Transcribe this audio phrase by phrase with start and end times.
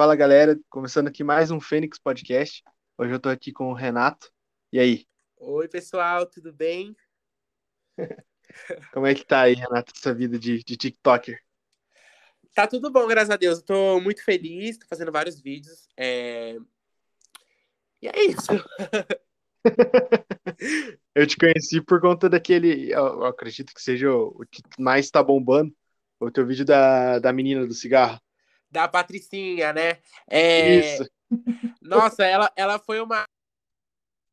[0.00, 2.64] Fala galera, começando aqui mais um Fênix Podcast.
[2.96, 4.32] Hoje eu tô aqui com o Renato.
[4.72, 5.06] E aí?
[5.36, 6.96] Oi, pessoal, tudo bem?
[8.94, 11.38] Como é que tá aí, Renato, essa vida de, de TikToker?
[12.54, 13.58] Tá tudo bom, graças a Deus.
[13.58, 15.86] Eu tô muito feliz, tô fazendo vários vídeos.
[15.94, 16.56] É...
[18.00, 18.52] E é isso.
[21.14, 25.76] eu te conheci por conta daquele, eu acredito que seja o, que mais tá bombando,
[26.18, 28.18] o teu vídeo da, da menina do cigarro
[28.70, 30.00] da Patricinha, né?
[30.28, 30.94] É...
[30.94, 31.10] Isso.
[31.80, 33.24] Nossa, ela, ela foi uma.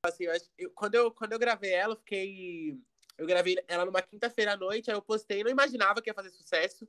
[0.06, 0.26] Assim,
[0.58, 2.78] eu, quando, eu, quando eu gravei ela, eu fiquei.
[3.18, 6.30] Eu gravei ela numa quinta-feira à noite, aí eu postei, não imaginava que ia fazer
[6.30, 6.88] sucesso,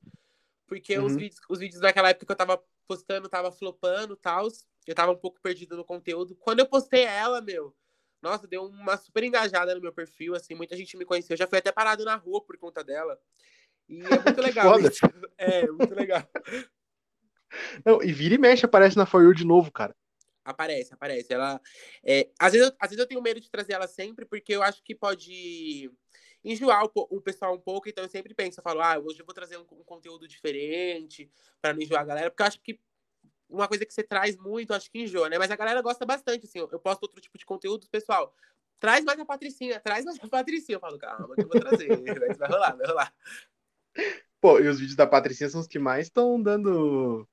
[0.66, 1.06] porque uhum.
[1.06, 4.47] os, vídeos, os vídeos naquela época que eu tava postando, tava flopando e tal,
[4.87, 6.37] eu tava um pouco perdido no conteúdo.
[6.37, 7.75] Quando eu postei ela, meu,
[8.20, 11.47] nossa, deu uma super engajada no meu perfil, assim, muita gente me conheceu, eu já
[11.47, 13.19] fui até parado na rua por conta dela.
[13.89, 14.80] E é muito legal.
[14.80, 15.01] isso.
[15.39, 16.28] É, muito legal.
[17.84, 19.95] Não, e vira e mexe, aparece na For You de novo, cara.
[20.45, 21.33] Aparece, aparece.
[21.33, 21.61] Ela.
[22.05, 24.62] É, às, vezes eu, às vezes eu tenho medo de trazer ela sempre, porque eu
[24.62, 25.91] acho que pode
[26.45, 29.27] enjoar o, o pessoal um pouco, então eu sempre penso, eu falo, ah, hoje eu
[29.27, 32.81] vou trazer um, um conteúdo diferente para não enjoar a galera, porque eu acho que
[33.48, 35.39] uma coisa que você traz muito, acho que enjoa, né?
[35.39, 38.34] Mas a galera gosta bastante, assim, eu, eu posto outro tipo de conteúdo, pessoal,
[38.78, 40.77] traz mais a Patricinha, traz mais a Patricinha.
[40.77, 41.89] Eu falo, calma, que eu vou trazer,
[42.39, 43.15] vai rolar, vai rolar.
[44.41, 47.27] Pô, e os vídeos da Patricinha são os que mais estão dando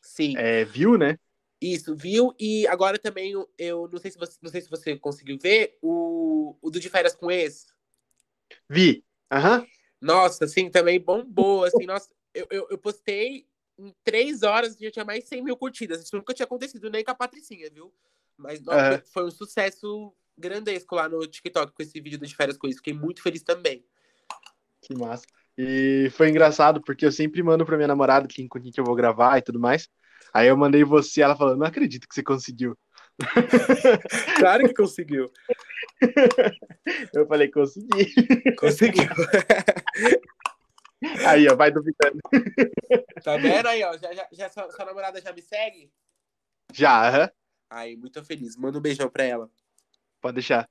[0.00, 0.36] Sim.
[0.36, 1.18] É, viu, né?
[1.60, 2.34] Isso, viu?
[2.38, 6.56] E agora também eu não sei se você, não sei se você conseguiu ver o,
[6.62, 7.66] o do de férias com ex.
[8.68, 9.04] Vi.
[9.30, 9.60] Aham.
[9.60, 9.66] Uhum.
[10.00, 13.46] Nossa, assim, também bombou, assim, nossa, eu, eu, eu, postei
[13.78, 16.02] em três horas já tinha mais de 100 mil curtidas.
[16.02, 17.92] Isso nunca tinha acontecido nem com a Patricinha, viu?
[18.36, 19.02] Mas nossa, uhum.
[19.12, 22.76] foi um sucesso grandesco lá no TikTok com esse vídeo do de férias com ex.
[22.76, 23.84] Fiquei muito feliz também.
[24.80, 25.26] Que massa.
[25.58, 28.84] E foi engraçado, porque eu sempre mando pra minha namorada quem, com quem que eu
[28.84, 29.88] vou gravar e tudo mais.
[30.32, 32.76] Aí eu mandei você, ela falou, não acredito que você conseguiu.
[34.38, 35.30] Claro que conseguiu.
[37.12, 38.54] Eu falei, consegui.
[38.56, 39.04] Conseguiu.
[41.26, 42.18] Aí, ó, vai duvidando.
[43.22, 43.96] Tá vendo aí, ó?
[43.96, 45.90] Já, já, já sua, sua, namorada já me segue?
[46.74, 47.22] Já, aham.
[47.22, 47.28] Uhum.
[47.70, 48.54] Aí, muito feliz.
[48.56, 49.50] Manda um beijão pra ela.
[50.20, 50.68] Pode deixar.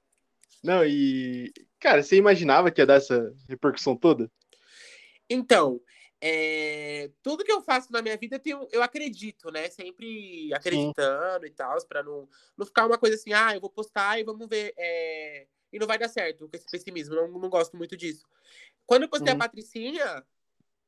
[0.63, 1.51] Não, e.
[1.79, 4.29] Cara, você imaginava que ia dar essa repercussão toda?
[5.29, 5.81] Então,
[6.21, 9.69] é, tudo que eu faço na minha vida eu, tenho, eu acredito, né?
[9.69, 11.51] Sempre acreditando Sim.
[11.51, 14.47] e tal, para não, não ficar uma coisa assim, ah, eu vou postar e vamos
[14.47, 14.73] ver.
[14.77, 18.27] É, e não vai dar certo com esse pessimismo, não, não gosto muito disso.
[18.85, 20.25] Quando eu postei a Patricinha,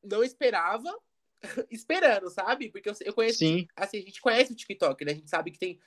[0.02, 0.92] não esperava,
[1.70, 2.70] esperando, sabe?
[2.70, 3.66] Porque eu, eu conheço, Sim.
[3.76, 5.12] assim, a gente conhece o TikTok, né?
[5.12, 5.78] A gente sabe que tem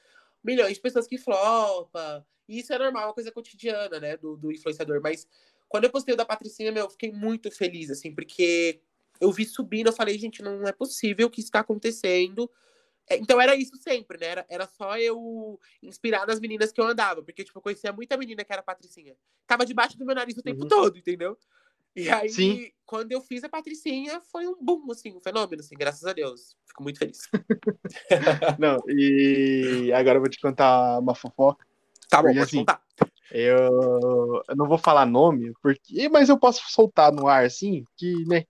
[0.44, 4.52] milhões de pessoas que flopa, e isso é normal, uma coisa cotidiana, né, do, do
[4.52, 5.28] influenciador, mas
[5.68, 8.82] quando eu postei o da Patricinha, meu, eu fiquei muito feliz, assim, porque
[9.20, 12.50] eu vi subindo, eu falei, gente, não é possível que isso está acontecendo.
[13.08, 14.28] É, então era isso sempre, né?
[14.28, 18.18] Era, era só eu inspirar nas meninas que eu andava, porque, tipo, eu conhecia muita
[18.18, 19.16] menina que era Patricinha.
[19.46, 20.68] Tava debaixo do meu nariz o tempo uhum.
[20.68, 21.38] todo, entendeu?
[21.96, 22.72] E aí, Sim.
[22.86, 26.58] quando eu fiz a Patricinha, foi um boom, assim, um fenômeno, assim, graças a Deus.
[26.68, 27.30] Fico muito feliz.
[28.60, 31.66] Não, e agora eu vou te contar uma fofoca.
[32.10, 32.84] Tá bom, porque, pode assim, contar.
[33.32, 38.24] Eu, eu não vou falar nome, porque, mas eu posso soltar no ar assim, que,
[38.28, 38.44] né?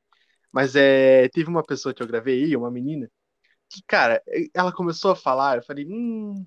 [0.51, 3.09] Mas é, teve uma pessoa que eu gravei aí, uma menina,
[3.69, 4.21] que, cara,
[4.53, 6.45] ela começou a falar, eu falei, hum.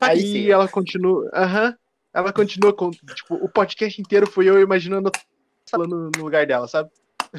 [0.00, 1.76] Aí ela continua, aham, uh -huh,
[2.12, 5.10] ela continua com, tipo, o podcast inteiro foi eu imaginando
[5.68, 6.90] falando no lugar dela, sabe?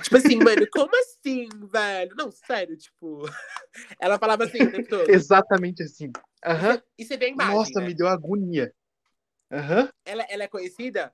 [0.01, 2.15] Tipo assim, mano, como assim, velho?
[2.17, 3.23] Não, sério, tipo.
[3.99, 5.09] Ela falava assim o tempo todo.
[5.09, 6.11] Exatamente assim.
[6.45, 6.81] Aham.
[6.97, 7.55] E você vê a imagem.
[7.55, 7.87] Nossa, né?
[7.87, 8.73] me deu agonia.
[9.51, 9.89] Aham.
[10.05, 11.13] Ela, ela é conhecida?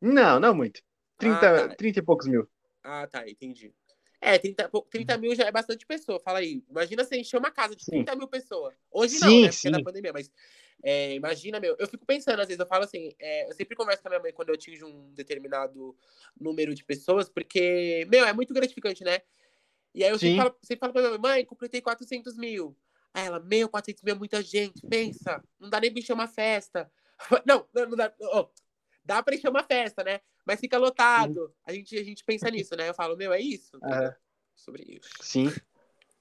[0.00, 0.82] Não, não muito.
[1.18, 1.74] 30, ah, tá.
[1.76, 2.48] 30 e poucos mil.
[2.82, 3.72] Ah, tá, entendi.
[4.20, 6.20] É, 30, 30 mil já é bastante pessoa.
[6.20, 6.62] Fala aí.
[6.68, 8.18] Imagina você encher uma casa de 30 sim.
[8.18, 8.74] mil pessoas.
[8.90, 9.48] Hoje sim, não, né?
[9.48, 9.68] Porque sim.
[9.68, 10.30] é da pandemia, mas
[10.82, 11.76] é, imagina, meu.
[11.78, 14.22] Eu fico pensando, às vezes, eu falo assim, é, eu sempre converso com a minha
[14.22, 15.96] mãe quando eu atingo um determinado
[16.38, 19.20] número de pessoas, porque, meu, é muito gratificante, né?
[19.94, 22.76] E aí eu sempre falo, sempre falo pra minha mãe, mãe, completei 400 mil.
[23.12, 26.28] Aí ela, meu, 400 mil é muita gente, pensa, não dá nem pra encher uma
[26.28, 26.90] festa.
[27.46, 28.12] Não, não, dá.
[28.32, 28.48] Oh,
[29.04, 30.20] dá pra encher uma festa, né?
[30.46, 31.52] Mas fica lotado.
[31.66, 32.88] A gente, a gente pensa nisso, né?
[32.88, 33.78] Eu falo, meu, é isso.
[33.84, 34.14] É.
[34.56, 35.10] Sobre isso.
[35.20, 35.52] Sim.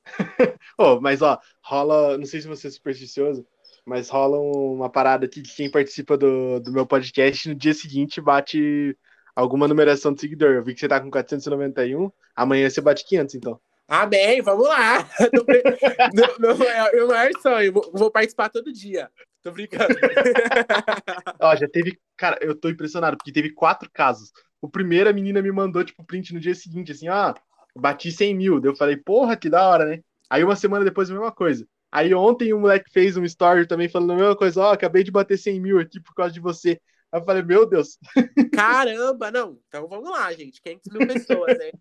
[0.78, 2.18] oh, mas ó, rola.
[2.18, 3.46] Não sei se você é supersticioso,
[3.86, 8.22] mas rola uma parada aqui que quem participa do, do meu podcast no dia seguinte
[8.22, 8.98] bate
[9.36, 10.52] alguma numeração de seguidor.
[10.52, 13.60] Eu vi que você tá com 491, amanhã você bate 500, então.
[13.88, 15.10] Amém, vamos lá.
[16.14, 16.58] meu, meu,
[16.94, 19.10] meu maior sonho, vou participar todo dia.
[19.42, 19.88] Tô brincando.
[21.40, 21.98] Ó, já teve.
[22.18, 24.32] Cara, eu tô impressionado, porque teve quatro casos.
[24.62, 27.34] O primeiro, a menina me mandou, tipo, print no dia seguinte, assim, ah,
[27.76, 28.60] bati 100 mil.
[28.60, 30.00] Daí eu falei, porra, que da hora, né?
[30.30, 31.66] Aí uma semana depois, a mesma coisa.
[31.92, 35.04] Aí ontem o moleque fez um story também falando a mesma coisa, ó, oh, acabei
[35.04, 36.80] de bater 100 mil aqui por causa de você.
[37.12, 37.98] Aí eu falei, meu Deus.
[38.54, 39.60] Caramba, não.
[39.68, 40.62] Então vamos lá, gente.
[40.62, 41.72] 500 mil pessoas, né?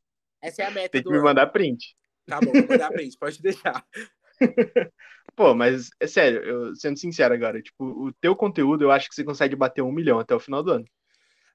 [0.40, 1.24] Essa é a meta Tem que me ano.
[1.24, 1.94] mandar print.
[2.24, 3.84] Tá bom, vou mandar print, pode deixar.
[5.38, 9.14] Pô, mas é sério, eu, sendo sincero agora, tipo, o teu conteúdo eu acho que
[9.14, 10.84] você consegue bater um milhão até o final do ano.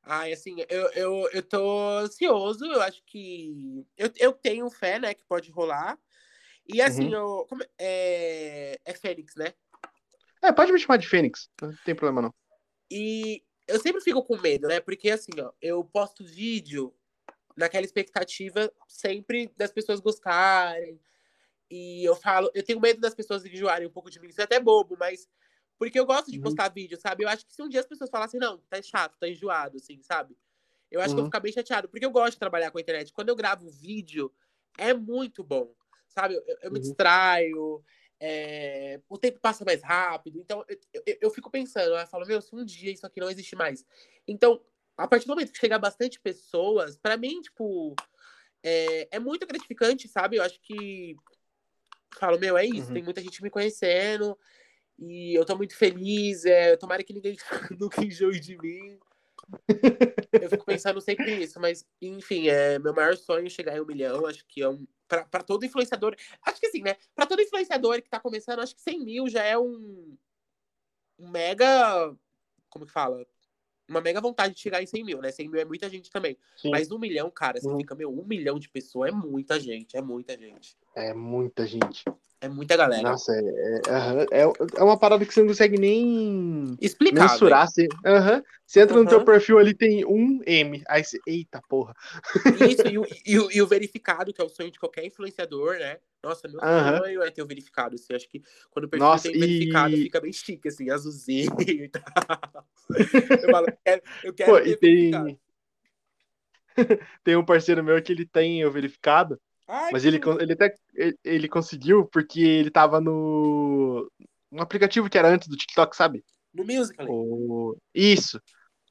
[0.04, 3.86] Ai, assim, eu, eu, eu tô ansioso, eu acho que.
[3.98, 6.00] Eu, eu tenho fé, né, que pode rolar.
[6.66, 7.14] E assim, uhum.
[7.14, 7.46] eu.
[7.50, 9.54] Como, é, é Fênix, né?
[10.42, 12.34] É, pode me chamar de Fênix, não tem problema não.
[12.90, 14.80] E eu sempre fico com medo, né?
[14.80, 16.96] Porque assim, ó, eu posto vídeo
[17.54, 20.98] naquela expectativa sempre das pessoas gostarem.
[21.74, 24.28] E eu falo, eu tenho medo das pessoas enjoarem um pouco de mim.
[24.28, 25.28] Isso é até bobo, mas
[25.80, 26.44] porque eu gosto de uhum.
[26.44, 27.24] postar vídeo, sabe?
[27.24, 30.00] Eu acho que se um dia as pessoas falassem, não, tá chato, tá enjoado, assim,
[30.04, 30.38] sabe?
[30.92, 31.16] Eu acho uhum.
[31.16, 33.12] que eu vou ficar bem chateado, porque eu gosto de trabalhar com a internet.
[33.12, 34.32] Quando eu gravo vídeo,
[34.78, 35.74] é muito bom,
[36.08, 36.36] sabe?
[36.36, 36.84] Eu, eu me uhum.
[36.84, 37.84] distraio,
[38.20, 39.02] é...
[39.10, 40.40] o tempo passa mais rápido.
[40.40, 43.32] Então, eu, eu, eu fico pensando, eu falo, meu, se um dia isso aqui não
[43.32, 43.84] existe mais.
[44.28, 44.62] Então,
[44.96, 47.96] a partir do momento que chegar bastante pessoas, para mim, tipo,
[48.62, 50.38] é, é muito gratificante, sabe?
[50.38, 51.18] Eu acho que.
[52.20, 52.94] Falo, meu, é isso, uhum.
[52.94, 54.38] tem muita gente me conhecendo
[54.98, 56.46] e eu tô muito feliz.
[56.46, 57.36] É, tomara que ninguém
[57.80, 59.00] nunca enjoe de mim.
[60.32, 64.26] eu fico pensando sempre nisso, mas enfim, é meu maior sonho chegar em um milhão.
[64.26, 64.86] Acho que é um.
[65.08, 66.16] Pra, pra todo influenciador.
[66.46, 66.96] Acho que assim, né?
[67.16, 70.18] Pra todo influenciador que tá começando, acho que 100 mil já é um.
[71.20, 72.16] Um mega.
[72.70, 73.26] Como que fala?
[73.94, 75.32] Uma mega vontade de chegar em 100 mil, né?
[75.32, 76.38] 100 mil é muita gente também.
[76.58, 76.72] Sim.
[76.72, 77.78] Mas um milhão, cara, você uhum.
[77.78, 80.76] fica, meu, um milhão de pessoas é muita gente, é muita gente.
[80.96, 82.04] É muita gente.
[82.44, 83.02] É muita galera.
[83.04, 87.32] Nossa, é, é, é, é uma parada que você não consegue nem explicar.
[87.32, 87.70] Mensurar.
[87.70, 89.04] Você, uhum, você entra uhum.
[89.04, 90.84] no teu perfil ali, tem um M.
[90.90, 91.94] Aí você, eita porra.
[92.70, 95.76] Isso, e o, e, o, e o verificado, que é o sonho de qualquer influenciador,
[95.76, 96.00] né?
[96.22, 96.98] Nossa, meu uhum.
[96.98, 97.96] sonho é ter o verificado.
[97.96, 100.04] Assim, acho que quando o perfil Nossa, tem verificado, e...
[100.04, 102.66] fica bem chique, assim, azulzinho e tal.
[102.90, 105.40] Eu falo, eu quero, eu quero Pô, e tem...
[107.24, 109.40] tem um parceiro meu que ele tem o verificado.
[109.68, 114.12] Ai, mas ele, ele até ele, ele, conseguiu porque ele tava no
[114.52, 116.24] um aplicativo que era antes do TikTok, sabe?
[116.54, 117.08] No Musical.
[117.10, 117.78] O...
[117.94, 118.40] Isso.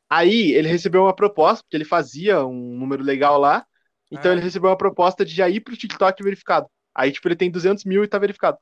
[0.08, 3.64] Aí ele recebeu uma proposta, porque ele fazia um número legal lá.
[4.10, 4.34] Então ah.
[4.34, 6.66] ele recebeu uma proposta de já ir pro TikTok verificado.
[6.94, 8.58] Aí, tipo, ele tem 200 mil e tá verificado.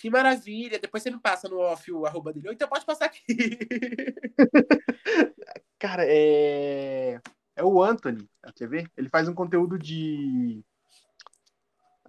[0.00, 0.78] Que maravilha!
[0.78, 2.48] Depois você não passa no off o arroba dele.
[2.48, 3.22] Ou então pode passar aqui.
[5.78, 7.20] Cara, é.
[7.54, 8.26] É o Anthony,
[8.56, 8.90] quer ver?
[8.96, 10.64] Ele faz um conteúdo de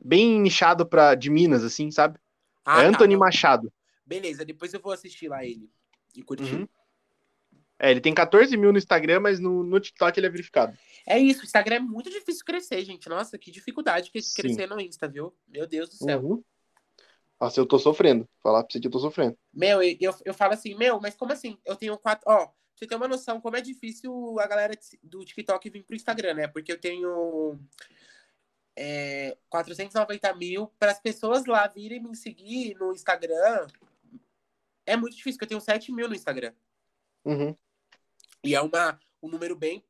[0.01, 2.17] bem nichado pra, de Minas, assim, sabe?
[2.63, 3.73] Ah, é tá, Anthony Machado.
[4.05, 5.69] Beleza, depois eu vou assistir lá ele
[6.15, 6.55] e curtir.
[6.55, 6.67] Uhum.
[7.77, 10.77] É, ele tem 14 mil no Instagram, mas no, no TikTok ele é verificado.
[11.05, 13.09] É isso, o Instagram é muito difícil crescer, gente.
[13.09, 15.35] Nossa, que dificuldade que é crescer no Insta, viu?
[15.45, 16.21] Meu Deus do céu.
[16.21, 16.43] Uhum.
[17.41, 18.29] Nossa, eu tô sofrendo.
[18.39, 19.35] Falar pra você que eu tô sofrendo.
[19.51, 21.57] Meu, eu, eu falo assim, meu, mas como assim?
[21.65, 22.23] Eu tenho quatro.
[22.31, 26.35] Ó, você tem uma noção como é difícil a galera do TikTok vir pro Instagram,
[26.35, 26.47] né?
[26.47, 27.59] Porque eu tenho
[28.75, 33.65] é, 490 mil para as pessoas lá virem me seguir no Instagram.
[34.85, 36.53] É muito difícil, porque eu tenho 7 mil no Instagram.
[37.25, 37.57] Uhum.
[38.43, 39.83] E é uma, um número bem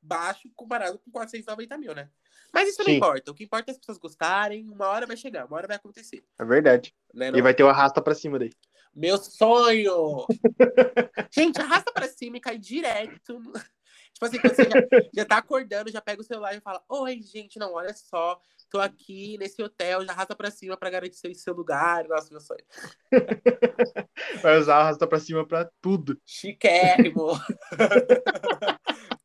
[0.00, 2.08] baixo comparado com 490 mil, né?
[2.54, 2.90] Mas isso Sim.
[2.90, 3.32] não importa.
[3.32, 4.70] O que importa é as pessoas gostarem.
[4.70, 6.24] Uma hora vai chegar, uma hora vai acontecer.
[6.38, 6.94] É verdade.
[7.12, 8.52] Né, e vai ter o arrasta pra cima daí.
[8.94, 10.24] Meu sonho!
[11.34, 13.42] Gente, arrasta pra cima e cai direto.
[14.14, 17.20] Tipo assim, quando você já, já tá acordando, já pega o celular e fala: Oi,
[17.20, 21.34] gente, não, olha só, tô aqui nesse hotel, já arrasta pra cima pra garantir seu,
[21.34, 22.06] seu lugar.
[22.06, 22.62] Nossa, meu sonho.
[24.40, 26.16] Vai usar arrasta pra cima pra tudo.
[26.24, 27.32] Chiquérrimo.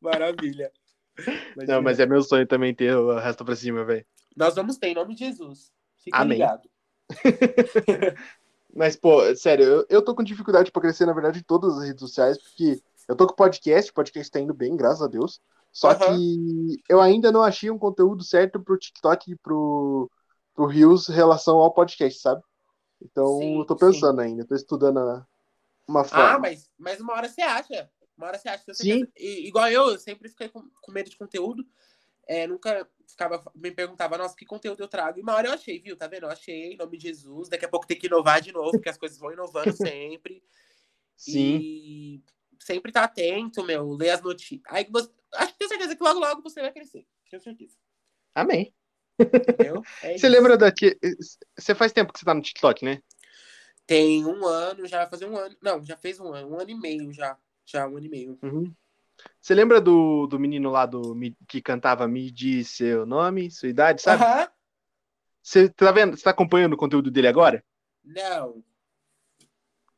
[0.02, 0.72] Maravilha.
[1.56, 4.04] Mas, não, mas é meu sonho também ter o arrasta pra cima, velho.
[4.36, 5.72] Nós vamos ter, em nome de Jesus.
[6.02, 6.38] Fica Amém.
[6.38, 6.68] ligado.
[8.74, 11.84] mas, pô, sério, eu, eu tô com dificuldade pra crescer, na verdade, em todas as
[11.84, 15.40] redes sociais, porque eu tô com podcast, o podcast tá indo bem, graças a Deus.
[15.72, 15.98] Só uhum.
[15.98, 20.10] que eu ainda não achei um conteúdo certo pro TikTok e pro,
[20.54, 22.42] pro Reels em relação ao podcast, sabe?
[23.00, 24.28] Então sim, eu tô pensando sim.
[24.28, 25.24] ainda, tô estudando
[25.86, 26.30] uma forma.
[26.30, 27.88] Ah, mas, mas uma hora você acha.
[28.20, 28.62] Uma hora você acha.
[28.66, 29.06] Você sim.
[29.16, 31.66] E, igual eu, eu sempre fiquei com, com medo de conteúdo.
[32.28, 35.18] É, nunca ficava, me perguntava, nossa, que conteúdo eu trago?
[35.18, 35.96] E uma hora eu achei, viu?
[35.96, 36.24] Tá vendo?
[36.24, 37.48] Eu achei, em nome de Jesus.
[37.48, 40.42] Daqui a pouco tem que inovar de novo, porque as coisas vão inovando sempre.
[41.16, 41.58] Sim.
[41.62, 42.22] E
[42.60, 44.60] sempre tá atento, meu, ler as notícias.
[44.68, 47.06] Aí você, acho que tenho certeza que logo, logo você vai crescer.
[47.30, 47.76] Tenho certeza.
[48.34, 48.74] Amém.
[49.18, 49.82] Entendeu?
[50.02, 50.96] É você lembra daqui.
[51.58, 53.02] Você faz tempo que você tá no TikTok, né?
[53.86, 55.56] Tem um ano, já vai fazer um ano.
[55.60, 57.36] Não, já fez um ano, um ano e meio já.
[57.66, 58.38] Já, um ano e meio.
[58.42, 58.72] Uhum.
[59.40, 61.14] Você lembra do, do menino lá do,
[61.46, 64.22] que cantava Me Diz seu nome, sua idade, sabe?
[64.22, 64.40] Aham.
[64.42, 64.46] Uhum.
[65.42, 66.16] Você tá vendo?
[66.16, 67.64] Você tá acompanhando o conteúdo dele agora?
[68.04, 68.62] Não.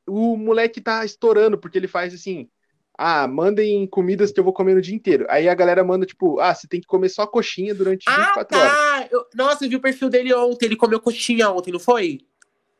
[0.06, 2.48] O moleque tá estourando, porque ele faz assim.
[2.96, 5.26] Ah, mandem comidas que eu vou comer no dia inteiro.
[5.28, 8.58] Aí a galera manda, tipo, ah, você tem que comer só coxinha durante Ah, 24
[8.58, 8.72] horas.
[8.72, 9.08] tá!
[9.10, 10.66] Eu- Nossa, eu vi o perfil dele ontem.
[10.66, 12.20] Ele comeu coxinha ontem, não foi?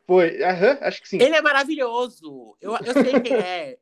[0.05, 1.17] Foi, aham, acho que sim.
[1.21, 2.55] Ele é maravilhoso.
[2.61, 3.77] Eu, eu sei quem é.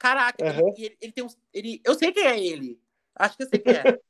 [0.00, 0.72] Caraca, ele- Aham.
[0.78, 1.38] ele, ele tem uns.
[1.52, 2.80] Ele, eu sei quem é ele.
[3.14, 3.82] Acho que eu sei quem é.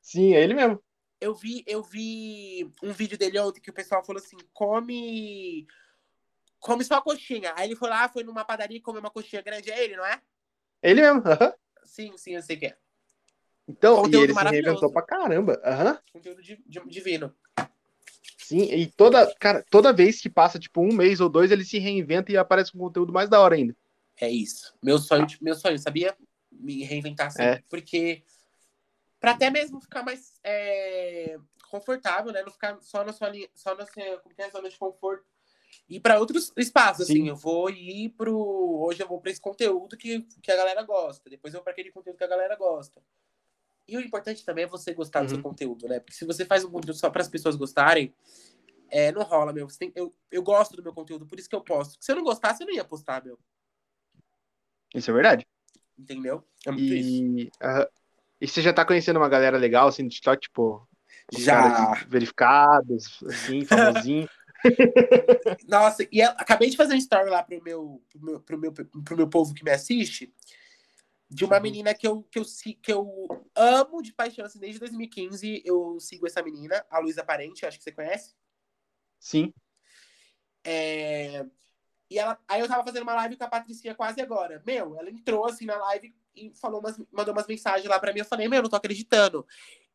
[0.00, 0.82] Sim, é ele mesmo.
[1.20, 5.66] Eu vi, eu vi um vídeo dele ontem que o pessoal falou assim: come.
[6.58, 7.52] Come só coxinha.
[7.56, 9.70] Aí ele foi lá, foi numa padaria e comeu uma coxinha grande.
[9.70, 10.20] É ele, não é?
[10.82, 11.22] Ele mesmo.
[11.26, 11.52] aham.
[11.84, 12.76] Sim, sim, eu sei quem é.
[13.68, 15.60] Então, e Conteúdo ele se reinventou pra caramba.
[15.62, 15.98] Aham.
[16.10, 17.34] Conteúdo di- di- divino.
[18.38, 21.78] Sim, e toda, cara, toda vez que passa, tipo, um mês ou dois, ele se
[21.78, 23.76] reinventa e aparece com conteúdo mais da hora ainda.
[24.20, 24.74] É isso.
[24.82, 26.16] Meu sonho, meu sonho, sabia?
[26.50, 27.60] Me reinventar sempre.
[27.60, 27.64] É.
[27.68, 28.22] Porque.
[29.20, 31.38] Pra até mesmo ficar mais é,
[31.70, 32.42] confortável, né?
[32.42, 35.24] Não ficar só na sua linha, só na sua é, zona de conforto.
[35.88, 37.14] Ir pra outros espaços, Sim.
[37.14, 37.28] assim.
[37.28, 38.80] Eu vou ir pro.
[38.82, 41.28] Hoje eu vou pra esse conteúdo que, que a galera gosta.
[41.28, 43.02] Depois eu vou pra aquele conteúdo que a galera gosta.
[43.86, 45.42] E o importante também é você gostar do seu Uhum.
[45.42, 45.98] conteúdo, né?
[45.98, 48.14] Porque se você faz um conteúdo só para as pessoas gostarem,
[48.90, 49.66] é, não rola, meu.
[49.78, 51.96] Tem- eu, eu gosto do meu conteúdo, por isso que eu posto.
[52.00, 53.38] Se eu não gostasse, eu não ia postar, meu.
[54.94, 55.46] Isso é verdade.
[55.98, 56.44] Entendeu?
[56.66, 57.22] É muito isso.
[57.22, 57.86] E, aham.
[58.40, 60.88] e você já tá conhecendo uma galera legal, assim, no TikTok, tipo,
[61.32, 61.94] Já.
[62.08, 64.28] verificados, assim, famosinho.
[65.68, 68.72] Nossa, e eu acabei de fazer um story lá pro meu, pro meu, pro meu,
[68.72, 70.32] pro meu povo que me assiste,
[71.30, 71.62] de uma Uhum.
[71.62, 72.44] menina que eu, que, eu,
[72.82, 77.66] que eu amo de paixão, assim, desde 2015 eu sigo essa menina, a Luísa Parente,
[77.66, 78.34] acho que você conhece.
[79.20, 79.52] Sim.
[80.64, 81.44] É,
[82.10, 84.62] E ela, aí eu tava fazendo uma live com a Patricinha quase agora.
[84.66, 88.20] Meu, ela entrou assim na live e falou umas, mandou umas mensagens lá pra mim.
[88.20, 89.46] Eu falei, meu, não tô acreditando.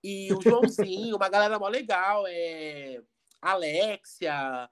[0.03, 3.01] E o Joãozinho, uma galera mó legal, é
[3.41, 4.69] Alexia,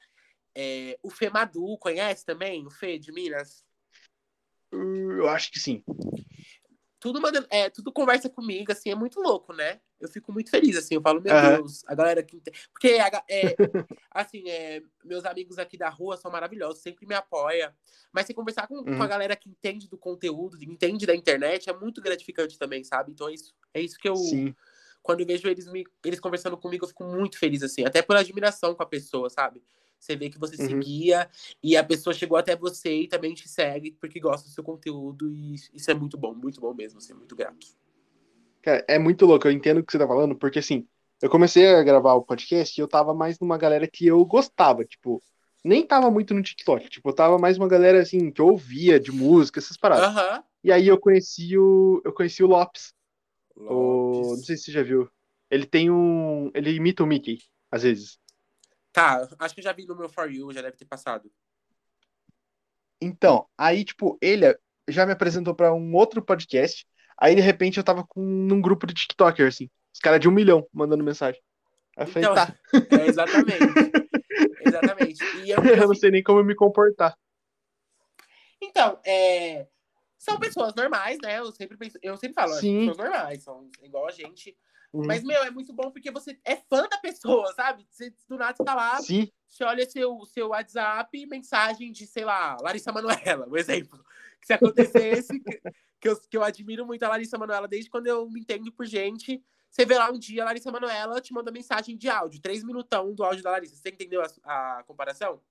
[0.54, 2.66] é, o Fê Madu, conhece também?
[2.66, 3.66] O Fê de Minas?
[4.72, 5.84] Eu acho que sim.
[7.02, 9.82] Tudo, manda, é, tudo conversa comigo, assim, é muito louco, né?
[10.00, 11.56] Eu fico muito feliz, assim, eu falo, meu Aham.
[11.58, 12.40] Deus, a galera que.
[12.72, 12.90] Porque,
[13.28, 13.56] é,
[14.12, 17.76] assim, é, meus amigos aqui da rua são maravilhosos, sempre me apoia.
[18.14, 19.08] Mas se conversar com, com a Uhum.
[19.08, 23.12] galera que entende do conteúdo, entende da internet, é muito gratificante também, sabe?
[23.12, 24.16] Então é isso, é isso que eu.
[24.16, 24.54] Sim.
[25.02, 28.16] Quando eu vejo eles, me, eles conversando comigo, eu fico muito feliz, assim, até por
[28.16, 29.64] admiração com a pessoa, sabe?
[30.02, 30.68] Você vê que você Uhum.
[30.68, 31.30] seguia
[31.62, 35.32] e a pessoa chegou até você e também te segue porque gosta do seu conteúdo
[35.32, 37.68] e isso é muito bom, muito bom mesmo, assim, muito grato.
[38.64, 40.88] Cara, é muito louco, eu entendo o que você tá falando, porque assim,
[41.22, 44.84] eu comecei a gravar o podcast e eu tava mais numa galera que eu gostava,
[44.84, 45.22] tipo,
[45.64, 49.00] nem tava muito no TikTok, tipo, eu tava mais uma galera assim, que eu ouvia
[49.00, 50.06] de música, essas paradas.
[50.08, 50.44] Aham.
[50.64, 52.02] E aí eu conheci o.
[52.06, 52.94] Eu conheci o Lopes.
[53.56, 54.46] O, não Lopes.
[54.46, 55.10] sei se você já viu.
[55.50, 56.52] Ele tem um.
[56.54, 57.40] Ele imita o Mickey,
[57.72, 58.20] às vezes.
[58.92, 61.32] Tá, acho que eu já vi no meu For You, já deve ter passado.
[63.02, 64.56] Então, aí, tipo, ele
[64.88, 66.86] já me apresentou pra um outro podcast.
[67.18, 69.70] Aí, de repente, eu tava com num grupo de TikToker, assim.
[69.94, 71.42] Os caras de um milhão mandando mensagem.
[71.98, 72.56] Aí eu falei, Então, tá,
[73.02, 73.64] É, exatamente.
[74.60, 75.24] exatamente.
[75.38, 77.18] E eu, eu não sei nem como me comportar.
[78.62, 79.68] Então, é,
[80.18, 81.40] são pessoas normais, né?
[81.40, 82.80] Eu sempre, penso, eu sempre falo, são Sim.
[82.80, 84.56] pessoas normais, são igual a gente.
[84.94, 85.06] Uhum.
[85.06, 87.86] Mas, meu, é muito bom porque você é fã da pessoa, sabe?
[87.90, 92.26] Você, do nada você tá lá, Sim, você olha seu, seu WhatsApp, mensagem de, sei
[92.26, 94.04] lá, Larissa Manoela, um exemplo.
[94.40, 95.62] Que se acontecesse, que,
[96.00, 98.86] que, eu, que eu admiro muito a Larissa Manoela desde quando eu me entendo por
[98.86, 99.42] gente.
[99.70, 103.14] Você vê lá um dia a Larissa Manoela te manda mensagem de áudio, três minutão
[103.14, 103.76] do áudio da Larissa.
[103.76, 105.42] Você entendeu a, a comparação?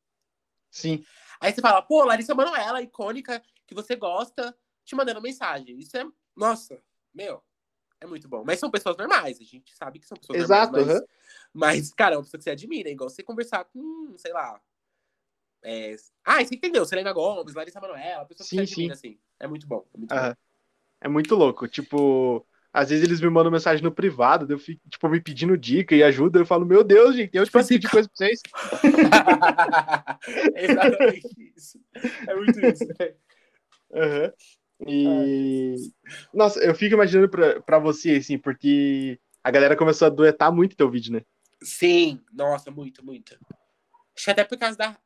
[0.70, 1.04] sim.
[1.40, 4.54] Aí você fala, pô, Larissa Manoela, icônica, que você gosta,
[4.85, 5.78] te mandando mensagem.
[5.78, 6.06] Isso é,
[6.37, 6.82] nossa,
[7.14, 7.42] meu,
[8.00, 8.42] é muito bom.
[8.45, 10.87] Mas são pessoas normais, a gente sabe que são pessoas Exato, normais.
[10.87, 11.07] Mas, aham.
[11.52, 14.61] mas, cara, é uma pessoa que você admira, é igual você conversar com, sei lá.
[15.62, 15.95] É...
[16.25, 16.85] Ah, você entendeu?
[16.87, 19.19] Selena Gomes, Larissa Manoela, pessoas que Sim, você admira, assim.
[19.38, 19.87] É muito bom.
[19.95, 20.37] É muito Aham.
[21.02, 21.66] É muito louco.
[21.66, 25.95] Tipo, às vezes eles me mandam mensagem no privado, eu fico, tipo, me pedindo dica
[25.95, 26.38] e ajuda.
[26.38, 28.40] Eu falo, meu Deus, gente, eu Tipo assim, pedir coisa pra vocês.
[30.54, 31.80] é exatamente isso.
[32.26, 32.87] É muito isso.
[32.99, 33.14] né?
[33.95, 34.33] Aham.
[34.87, 35.75] E.
[36.32, 40.76] Nossa, eu fico imaginando pra, pra você, assim, porque a galera começou a duetar muito
[40.76, 41.22] teu vídeo, né?
[41.62, 43.38] Sim, nossa, muito, muito.
[44.16, 44.96] Acho que até por causa da.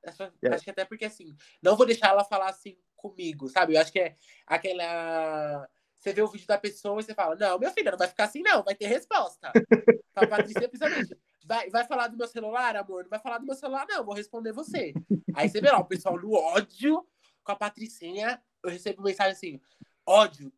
[0.42, 0.54] É.
[0.54, 3.74] Acho que até porque assim, não vou deixar ela falar assim comigo, sabe?
[3.74, 4.16] Eu acho que é
[4.46, 5.68] aquela.
[5.96, 8.24] Você vê o vídeo da pessoa e você fala, não, meu filho, não vai ficar
[8.24, 9.50] assim, não, vai ter resposta.
[10.14, 11.16] Pra Patrícia, principalmente.
[11.46, 13.04] Vai, vai falar do meu celular, amor?
[13.04, 14.92] Não vai falar do meu celular, não, vou responder você.
[15.34, 17.06] Aí você vê lá, o pessoal no ódio
[17.42, 19.60] com a Patricinha, eu recebo mensagem assim,
[20.06, 20.52] ódio,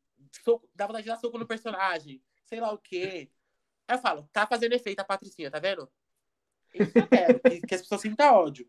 [0.45, 3.29] soco, dá vontade de dar soco no personagem, sei lá o quê.
[3.89, 5.91] Aí eu falo, tá fazendo efeito a Patricinha, tá vendo?
[6.75, 8.69] Isso que eu quero, que, que as pessoas sintam ódio.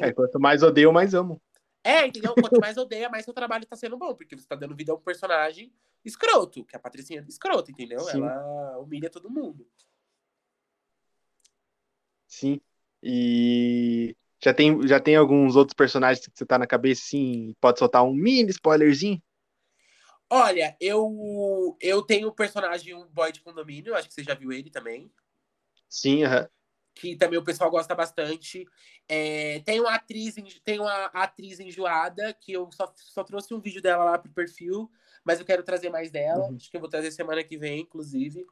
[0.00, 1.40] É, quanto mais odeio, mais amo.
[1.82, 2.34] É, entendeu?
[2.34, 4.94] Quanto mais odeia, mais seu trabalho tá sendo bom, porque você tá dando vida a
[4.94, 5.72] um personagem
[6.04, 8.00] escroto, que a Patricinha é escrota, entendeu?
[8.00, 8.22] Sim.
[8.22, 9.68] Ela humilha todo mundo.
[12.26, 12.60] Sim.
[13.02, 17.78] E já tem, já tem alguns outros personagens que você tá na cabeça, assim, pode
[17.78, 19.22] soltar um mini spoilerzinho?
[20.28, 24.52] Olha, eu eu tenho o personagem um boy de condomínio, acho que você já viu
[24.52, 25.10] ele também.
[25.88, 26.48] Sim, aham.
[26.94, 28.66] que também o pessoal gosta bastante.
[29.08, 30.34] É, tem uma atriz,
[30.64, 34.90] tem uma atriz enjoada, que eu só, só trouxe um vídeo dela lá pro perfil,
[35.24, 36.48] mas eu quero trazer mais dela.
[36.48, 36.56] Uhum.
[36.56, 38.46] Acho que eu vou trazer semana que vem, inclusive.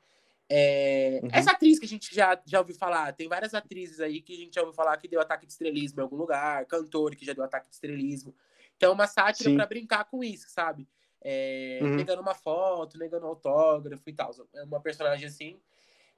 [0.49, 1.29] É, Uhum.
[1.33, 4.37] Essa atriz que a gente já, já ouviu falar, tem várias atrizes aí que a
[4.37, 7.33] gente já ouviu falar que deu ataque de estrelismo em algum lugar, cantor que já
[7.33, 8.35] deu ataque de estrelismo.
[8.77, 9.57] Então é uma sátira Sim.
[9.57, 10.89] pra brincar com isso, sabe?
[11.21, 11.95] É, Uhum.
[11.97, 14.33] Negando uma foto, negando autógrafo e tal.
[14.55, 15.61] É uma personagem assim.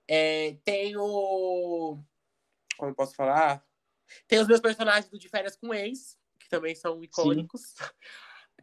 [0.09, 1.99] É, tem o.
[2.77, 3.65] Como eu posso falar?
[4.27, 7.75] Tem os meus personagens do De Férias com Ex, que também são icônicos.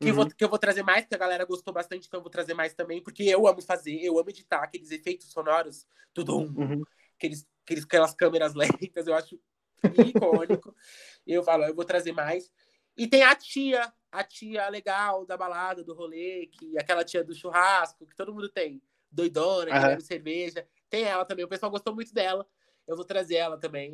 [0.01, 0.29] Que, eu vou, Uhum.
[0.31, 2.73] que eu vou trazer mais, porque a galera gostou bastante, então eu vou trazer mais
[2.73, 6.83] também, porque eu amo fazer, eu amo editar aqueles efeitos sonoros, tudo um, Uhum.
[7.17, 8.53] aqueles, aqueles, aquelas câmeras
[8.89, 9.39] lentas, eu acho
[9.93, 10.75] icônico.
[11.25, 12.51] eu falo, eu vou trazer mais.
[12.97, 17.33] E tem a tia, a tia legal da balada, do rolê, que aquela tia do
[17.33, 18.81] churrasco, que todo mundo tem.
[19.09, 20.67] Doidona, que bebe cerveja.
[20.89, 22.47] Tem ela também, o pessoal gostou muito dela.
[22.87, 23.93] Eu vou trazer ela também.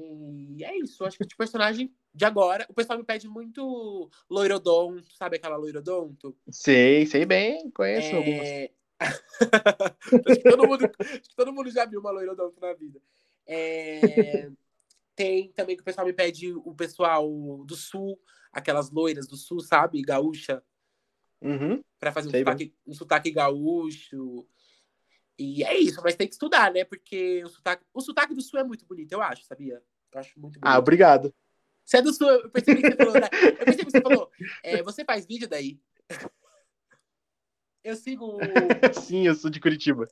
[0.58, 2.66] E é isso, acho que de personagem de agora.
[2.70, 6.36] O pessoal me pede muito loirodonto, sabe aquela loirodonto?
[6.50, 8.48] Sei, sei bem, conheço algumas.
[8.48, 8.72] É...
[9.00, 13.00] acho, que todo mundo, acho que todo mundo já viu uma loirodonto na vida.
[13.46, 14.50] É,
[15.16, 17.28] Tem também que o pessoal me pede o pessoal
[17.66, 18.20] do sul,
[18.52, 20.02] aquelas loiras do sul, sabe?
[20.02, 20.64] Gaúcha,
[21.42, 21.82] Uhum.
[22.00, 24.48] para fazer um sotaque, um sotaque gaúcho.
[25.40, 26.84] E é isso, mas tem que estudar, né?
[26.84, 29.82] Porque o sotaque, o sotaque do sul é muito bonito, eu acho, sabia?
[30.12, 30.74] Eu acho muito bonito.
[30.74, 31.34] Ah, obrigado.
[31.86, 33.30] Você é do sul, eu percebi que você falou, né?
[33.32, 34.32] Eu percebi que você falou,
[34.64, 35.80] é, você faz vídeo daí?
[37.84, 38.40] Eu sigo.
[39.02, 40.10] Sim, eu sou de Curitiba.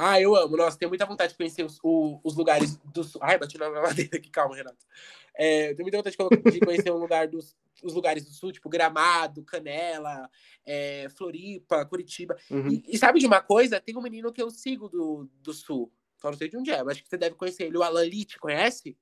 [0.00, 0.56] Ah, eu amo.
[0.56, 3.20] Nossa, tenho muita vontade de conhecer os, o- os lugares do sul.
[3.24, 4.86] Ai, bati na madeira aqui, calma, Renato.
[5.34, 6.16] É, tenho muita vontade
[6.52, 10.30] de conhecer um lugar dos, os lugares do sul, tipo Gramado, Canela,
[10.64, 12.36] é, Floripa, Curitiba.
[12.48, 12.68] Uhum.
[12.68, 13.80] E, e sabe de uma coisa?
[13.80, 15.92] Tem um menino que eu sigo do, do sul.
[16.16, 17.76] Só não sei de onde é, mas acho que você deve conhecer ele.
[17.78, 18.96] O Alan Litt, conhece?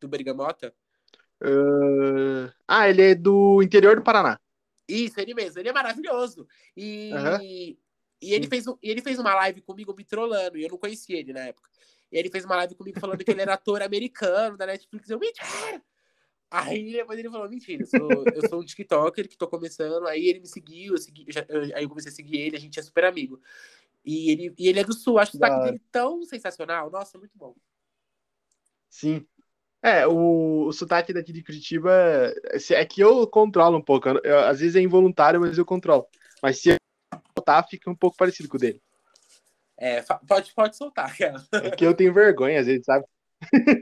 [0.00, 0.74] Do Bergamota?
[1.40, 4.38] Ah, Ah, ele é do interior do Paraná.
[4.88, 5.60] Isso, ele mesmo.
[5.60, 6.46] Ele é maravilhoso.
[6.76, 7.40] E, Aham.
[8.22, 11.18] E, ele, fez, e ele fez uma live comigo me trollando, e eu não conhecia
[11.18, 11.68] ele na época.
[12.10, 15.08] E ele fez uma live comigo falando que ele era ator americano da Netflix.
[15.10, 15.82] Eu, mentira!
[16.50, 20.06] Aí depois ele falou, mentira, eu sou, eu sou um TikToker que tô começando.
[20.06, 22.56] Aí ele me seguiu, eu segui, eu já- eu- aí eu comecei a seguir ele,
[22.56, 23.40] a gente é super amigo.
[24.04, 26.90] E ele, e ele é do sul, acho o sotaque dele tão sensacional.
[26.90, 27.54] Nossa, muito bom.
[28.90, 29.26] Sim.
[29.82, 31.90] É, o, o sotaque daqui de Curitiba
[32.70, 34.08] é que eu controlo um pouco.
[34.22, 36.06] eu- às vezes é involuntário, mas eu controlo.
[36.42, 36.76] Mas se
[37.36, 38.80] soltar, fica um pouco parecido com o dele.
[39.76, 41.42] É, pode, pode soltar, cara.
[41.52, 43.04] É que eu tenho vergonha, às vezes, sabe?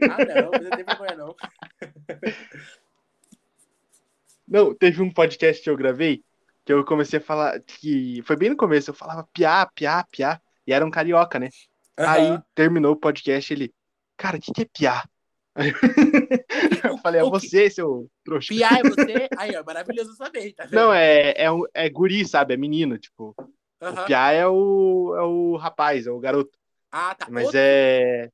[0.08, 1.36] Ah, não, eu tenho vergonha, não.
[4.48, 6.24] Não, teve um podcast que eu gravei
[6.64, 10.40] que eu comecei a falar que foi bem no começo, eu falava piá, piá, piá,
[10.66, 11.48] e era um carioca, né?
[11.96, 12.44] Aí Aham.
[12.54, 13.74] terminou o podcast, ele,
[14.16, 15.04] cara, o que, que é piá?
[16.84, 18.54] Eu falei, é você, seu trouxa.
[18.54, 19.28] Piá é você?
[19.36, 20.68] Aí, ó, maravilhoso saber, tá?
[20.70, 22.54] Não, é, é, é guri, sabe?
[22.54, 23.34] É menino, tipo.
[23.82, 24.02] Aham.
[24.02, 26.56] O piá é o, é o rapaz, é o garoto.
[26.92, 27.26] Ah, tá.
[27.30, 28.30] Mas Outro- é.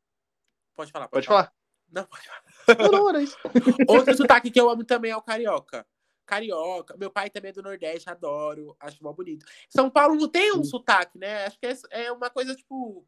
[0.74, 1.52] Pode falar, Pode falar.
[1.90, 2.42] Não, pode falar.
[2.78, 3.36] Não, não, era isso.
[3.88, 5.86] Outro sotaque que eu amo também é o carioca.
[6.26, 6.96] Carioca.
[6.98, 8.76] Meu pai também é do Nordeste, adoro.
[8.80, 9.46] Acho mó bonito.
[9.70, 10.70] São Paulo não tem um Sim.
[10.70, 11.46] sotaque, né?
[11.46, 11.76] Acho que é,
[12.06, 13.06] é uma coisa, tipo,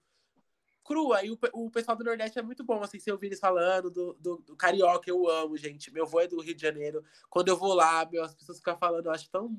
[0.89, 1.23] crua.
[1.23, 3.91] E o, o pessoal do Nordeste é muito bom, assim, se eu ouvir eles falando
[3.91, 5.93] do, do, do carioca, eu amo, gente.
[5.93, 7.05] Meu avô é do Rio de Janeiro.
[7.29, 9.55] Quando eu vou lá, meu, as pessoas ficam falando, eu acho tão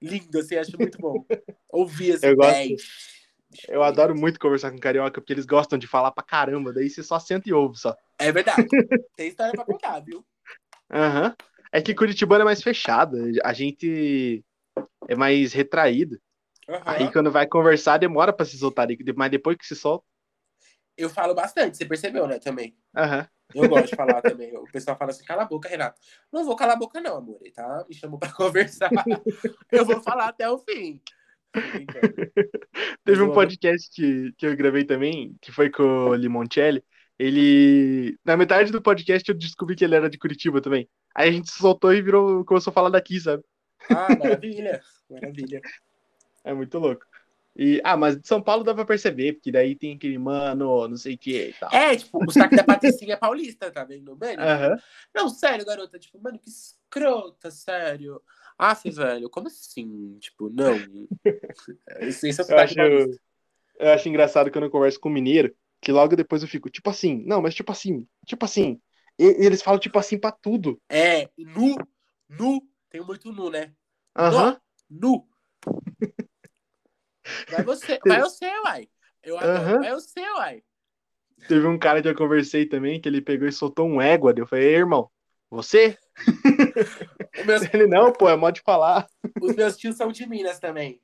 [0.00, 1.26] lindo, assim, acho muito bom.
[1.68, 2.76] Ouvir as Eu gosto.
[3.66, 6.72] Eu adoro muito conversar com carioca, porque eles gostam de falar pra caramba.
[6.72, 7.96] Daí você só senta e ouve só.
[8.18, 8.68] É verdade.
[9.16, 10.24] Tem história pra contar, viu?
[10.92, 11.34] Aham.
[11.72, 13.16] É que Curitibano é mais fechado.
[13.42, 14.44] A gente
[15.08, 16.20] é mais retraído.
[16.68, 16.82] Aham.
[16.84, 18.86] Aí quando vai conversar, demora pra se soltar.
[19.16, 20.06] Mas depois que se solta.
[20.98, 22.76] Eu falo bastante, você percebeu, né, também.
[22.96, 23.26] Aham.
[23.54, 24.54] Eu gosto de falar também.
[24.56, 25.98] O pessoal fala assim, cala a boca, Renato.
[26.30, 27.38] Não vou calar a boca, não, amor.
[27.54, 27.84] Tá?
[27.88, 28.90] Me chamou pra conversar.
[29.72, 31.00] Eu vou falar até o fim.
[31.54, 32.14] Brincando.
[33.04, 36.84] Teve um podcast que, que eu gravei também, que foi com o Limoncelli.
[37.18, 38.18] Ele.
[38.24, 40.88] Na metade do podcast eu descobri que ele era de Curitiba também.
[41.14, 43.42] Aí a gente se soltou e virou, começou a falar daqui, sabe?
[43.88, 44.82] Ah, maravilha.
[45.08, 45.60] Maravilha.
[46.44, 47.04] É muito louco.
[47.58, 50.96] E, ah, mas de São Paulo dá pra perceber, porque daí tem aquele mano, não
[50.96, 51.74] sei o que e tal.
[51.74, 54.16] É, tipo, o saque da Patricinha é paulista, tá vendo?
[54.16, 54.76] Mano, Aham.
[55.12, 55.98] Não, sério, garota.
[55.98, 58.22] Tipo, mano, que escrota, sério.
[58.56, 60.16] Aff, velho, como assim?
[60.20, 60.76] Tipo, não.
[61.98, 62.78] Esse, esse é o Eu acho,
[63.80, 67.24] eu acho engraçado quando eu converso com mineiro, que logo depois eu fico, tipo assim,
[67.26, 68.80] não, mas tipo assim, tipo assim.
[69.18, 70.80] E, eles falam tipo assim pra tudo.
[70.88, 71.74] É, nu,
[72.28, 72.62] nu.
[72.88, 73.74] Tem muito nu, né?
[74.16, 74.56] Aham.
[74.88, 75.28] Nu.
[77.50, 78.88] Vai você, vai você, uai.
[79.22, 79.78] Eu adoro, Aham.
[79.80, 80.62] vai você, uai.
[81.48, 84.34] Teve um cara que eu conversei também, que ele pegou e soltou um égua.
[84.36, 85.10] Eu falei, "Ei, irmão,
[85.50, 85.96] você?
[87.46, 89.06] Meus, Ele, não, pô, é modo de falar.
[89.40, 91.00] os meus tios são de Minas também.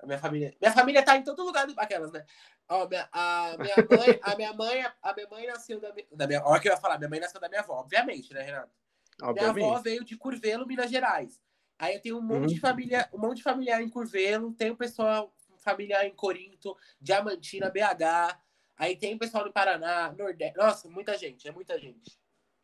[0.00, 0.54] A minha família.
[0.60, 2.24] Minha família tá em todo lugar aquelas, né?
[2.68, 6.26] Ó, minha, a minha mãe, a minha mãe, a minha mãe nasceu da minha, da
[6.26, 6.42] minha.
[6.44, 8.70] Olha o que eu ia falar, minha mãe nasceu da minha avó, obviamente, né, Renato?
[9.18, 9.82] Minha avó Obviamente.
[9.82, 11.40] veio de Curvelo, Minas Gerais.
[11.78, 12.46] Aí eu tenho um monte Uhum.
[12.46, 18.38] de família, um monte de familiar em Curvelo, tenho pessoal, familiar em Corinto, Diamantina, BH.
[18.78, 20.56] Aí tem pessoal no Paraná, Nordeste.
[20.56, 22.18] Nossa, muita gente, é muita gente.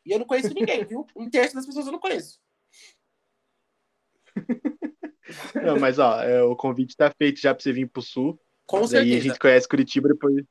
[0.05, 1.05] E eu não conheço ninguém, viu?
[1.15, 2.39] Um terço das pessoas eu não conheço.
[5.63, 8.39] Não, mas ó, é, o convite tá feito já pra você vir pro sul.
[8.65, 9.21] Com Daí a certeza.
[9.21, 10.43] gente conhece Curitiba, depois,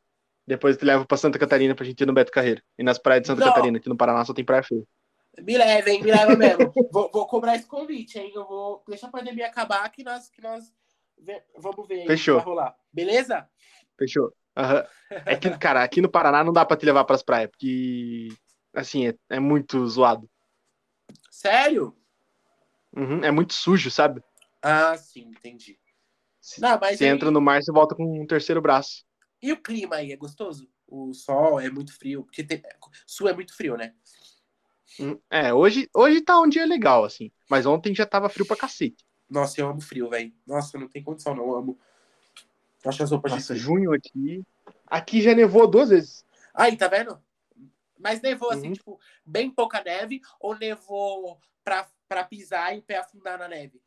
[0.46, 2.62] depois te leva pra Santa Catarina pra gente ir no Beto Carreiro.
[2.78, 3.48] E nas praias de Santa Não.
[3.48, 4.82] Catarina, aqui no Paraná só tem praia feia.
[5.40, 6.72] Me levem, me leva mesmo.
[6.92, 8.32] vou, vou cobrar esse convite, hein?
[8.34, 8.82] Eu vou.
[8.86, 10.72] Deixa a pandemia acabar que nós, que nós
[11.18, 12.36] ve- vamos ver Fechou.
[12.36, 12.76] vai rolar.
[12.92, 13.48] Beleza?
[13.98, 14.32] Fechou?
[14.56, 14.86] Aham.
[15.24, 18.28] É que, cara, aqui no Paraná não dá pra te levar pras praias, porque,
[18.74, 20.28] assim, é, é muito zoado.
[21.30, 21.96] Sério?
[22.94, 24.22] Uhum, é muito sujo, sabe?
[24.62, 25.78] Ah, sim, entendi.
[26.40, 29.04] Se- Não, mas Você aí- entra no mar, você volta com um terceiro braço.
[29.40, 30.68] E o clima aí, é gostoso?
[30.86, 32.62] O sol é muito frio, porque tem-
[33.06, 33.94] sul é muito frio, né?
[34.98, 37.30] Hum, É, hoje, hoje tá um dia legal, assim.
[37.48, 39.04] Mas ontem já tava frio pra cacete.
[39.28, 40.32] Nossa, eu amo frio, velho.
[40.46, 41.44] Nossa, não tem condição, não.
[41.48, 41.78] Eu amo.
[42.84, 43.62] Acho as roupas de Nossa, frio.
[43.64, 44.42] junho aqui.
[44.86, 46.24] Aqui já nevou duas vezes.
[46.54, 47.18] Aí, tá vendo?
[47.98, 48.72] Mas nevou assim, Uhum.
[48.74, 53.80] tipo, bem pouca neve ou nevou pra, pra pisar e o pé afundar na neve?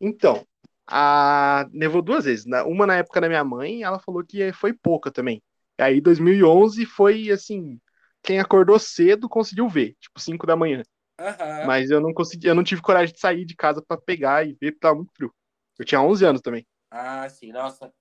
[0.00, 0.46] Então,
[0.86, 1.66] a...
[1.72, 2.46] nevou duas vezes.
[2.66, 5.42] Uma na época da minha mãe, ela falou que foi pouca também.
[5.78, 7.80] E aí, 2011 foi assim:
[8.26, 10.82] quem acordou cedo conseguiu ver, tipo 5 da manhã.
[11.18, 11.66] Aham.
[11.66, 14.52] Mas eu não consegui, eu não tive coragem de sair de casa pra pegar e
[14.54, 15.34] ver, porque tava muito frio.
[15.78, 16.66] Eu tinha 11 anos também.
[16.90, 17.92] Ah, sim, nossa.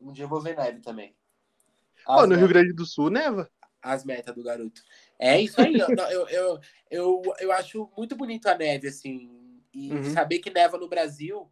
[0.00, 1.16] Um dia eu vou ver neve também.
[2.06, 3.50] As, no me- Rio Grande do Sul neva.
[3.82, 4.82] as metas do garoto.
[5.18, 5.78] É isso aí.
[5.78, 9.60] eu, eu, eu, eu, eu acho muito bonito a neve, assim.
[9.74, 10.04] E Uhum.
[10.04, 11.50] saber que neva no Brasil,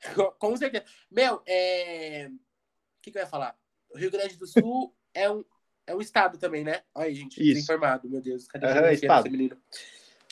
[0.38, 0.84] com certeza.
[1.10, 2.28] Meu, é.
[2.28, 3.56] O que, que eu ia falar?
[3.90, 5.44] O Rio Grande do Sul é um,
[5.88, 6.82] é um estado também, né?
[6.94, 7.54] Olha aí, gente, Isso.
[7.54, 8.46] desinformado, meu Deus.
[8.46, 9.30] Cadê geografia estado.
[9.30, 9.56] menino?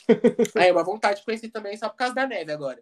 [0.55, 2.81] Aí, uma vontade de conhecer também, só por causa da neve agora.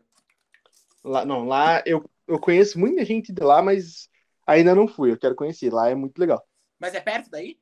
[1.04, 4.10] Lá, não, lá eu, eu conheço muita gente de lá, mas
[4.46, 5.12] ainda não fui.
[5.12, 5.74] Eu quero conhecer.
[5.74, 6.46] Lá é muito legal.
[6.78, 7.58] Mas é perto daí?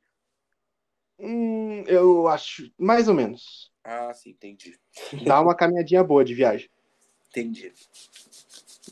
[1.20, 3.72] Hum, eu acho, mais ou menos.
[3.84, 4.78] Ah, sim, entendi.
[5.26, 6.70] Dá uma caminhadinha boa de viagem.
[7.30, 7.72] Entendi.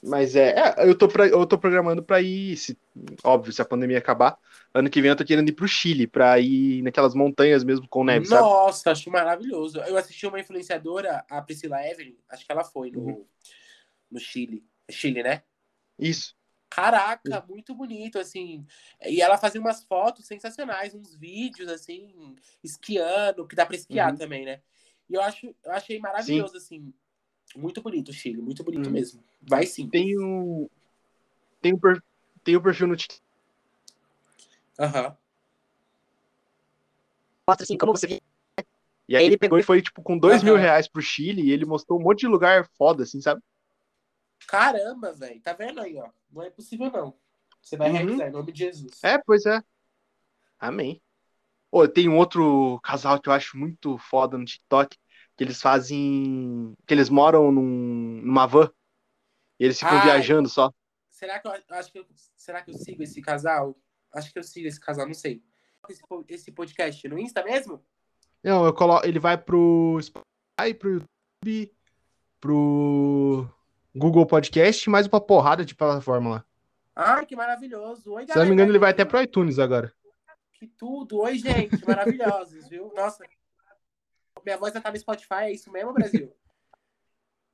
[0.04, 2.78] Mas é, é, eu tô, pra, eu tô programando pra ir, se,
[3.24, 4.38] óbvio, se a pandemia acabar.
[4.74, 8.04] Ano que vem eu tô querendo ir pro Chile, pra ir naquelas montanhas mesmo com
[8.04, 8.42] neve, sabe?
[8.48, 9.80] Nossa, acho maravilhoso.
[9.82, 13.26] Eu assisti uma influenciadora, a Priscila Evelyn, acho que ela foi no, Uhum.
[14.10, 14.64] no Chile.
[14.90, 15.44] Chile, né?
[16.00, 16.36] Isso.
[16.70, 18.66] Caraca, muito bonito, assim.
[19.06, 24.18] E ela fazia umas fotos sensacionais, uns vídeos, assim, esquiando, que dá pra esquiar Uhum.
[24.18, 24.62] também, né?
[25.10, 26.94] E eu, acho, eu achei maravilhoso, assim.
[27.54, 28.92] Muito bonito o Chile, muito bonito Uhum.
[28.94, 29.22] mesmo.
[29.42, 29.90] Vai sim.
[29.90, 30.70] Tem um,
[31.62, 32.02] tem um, per-
[32.42, 33.22] tem um perfil no TikTok,
[34.82, 35.16] Aham.
[37.48, 38.20] mostra assim como você
[39.08, 40.62] E aí ele pegou e foi, tipo, com dois mil Aham.
[40.62, 43.42] reais pro Chile e ele mostrou um monte de lugar foda, assim, sabe?
[44.48, 45.40] Caramba, velho.
[45.42, 46.10] Tá vendo aí, ó?
[46.32, 47.14] Não é possível, não.
[47.62, 47.98] Você vai Uhum.
[47.98, 49.04] realizar em nome de Jesus.
[49.04, 49.62] É, pois é.
[50.60, 51.02] Amém.
[51.72, 54.98] Ô, tem um outro casal que eu acho muito foda no TikTok,
[55.38, 56.74] que eles fazem.
[56.88, 58.70] que eles moram num, numa van.
[59.60, 60.04] E eles ficam Ai.
[60.04, 60.72] viajando só.
[61.10, 63.78] Será que eu eu acho que eu, será que eu sigo esse casal?
[64.14, 65.42] Acho que eu sigo esse casal, não sei.
[65.90, 67.84] Esse, po- esse podcast no Insta mesmo?
[68.44, 69.06] Não, eu coloco.
[69.06, 71.74] Ele vai pro Spotify, pro YouTube,
[72.40, 73.48] pro
[73.96, 76.46] Google Podcast, mais uma porrada de plataforma lá.
[76.96, 78.12] Ai, que maravilhoso.
[78.14, 79.94] Oi, Se não me engano, ele vai até pro iTunes agora.
[80.54, 81.20] Que tudo.
[81.22, 81.84] Oi, gente.
[81.88, 82.92] Maravilhosos, viu?
[82.96, 83.26] Nossa.
[84.44, 86.32] Minha voz já tá no Spotify, é isso mesmo, Brasil?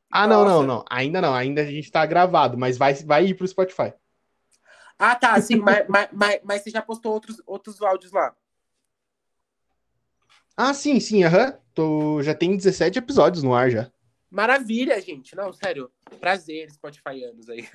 [0.09, 0.67] Ah, não, não, Nossa.
[0.67, 0.85] não.
[0.89, 1.33] Ainda não.
[1.33, 3.93] Ainda a gente tá gravado, mas vai, vai ir pro Spotify.
[4.99, 8.35] Ah, tá, sim, mas, mas, mas, mas você já postou outros, outros áudios lá.
[10.55, 11.55] Ah, sim, sim, aham.
[11.73, 12.21] Tô...
[12.23, 13.91] Já tem 17 episódios no ar já.
[14.29, 15.35] Maravilha, gente.
[15.35, 15.91] Não, sério.
[16.19, 17.67] Prazer, Spotifyanos aí.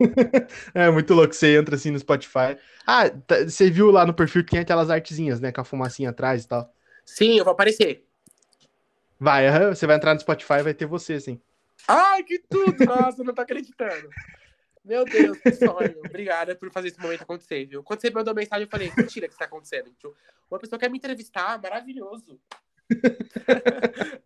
[0.74, 1.34] é muito louco.
[1.34, 2.56] Você entra assim no Spotify.
[2.86, 5.52] Ah, tá, você viu lá no perfil que tem aquelas artezinhas, né?
[5.52, 6.74] Com a fumacinha atrás e tal.
[7.04, 8.06] Sim, eu vou aparecer.
[9.20, 11.40] Vai, você vai entrar no Spotify e vai ter você, sim.
[11.86, 12.84] Ai, que tudo!
[12.84, 14.08] Nossa, não tô acreditando.
[14.84, 15.94] Meu Deus, que sonho.
[16.04, 17.82] Obrigada por fazer esse momento acontecer, viu?
[17.82, 19.90] Quando você mandou mensagem, eu falei, mentira que isso tá acontecendo.
[20.50, 22.40] Uma pessoa quer me entrevistar, maravilhoso.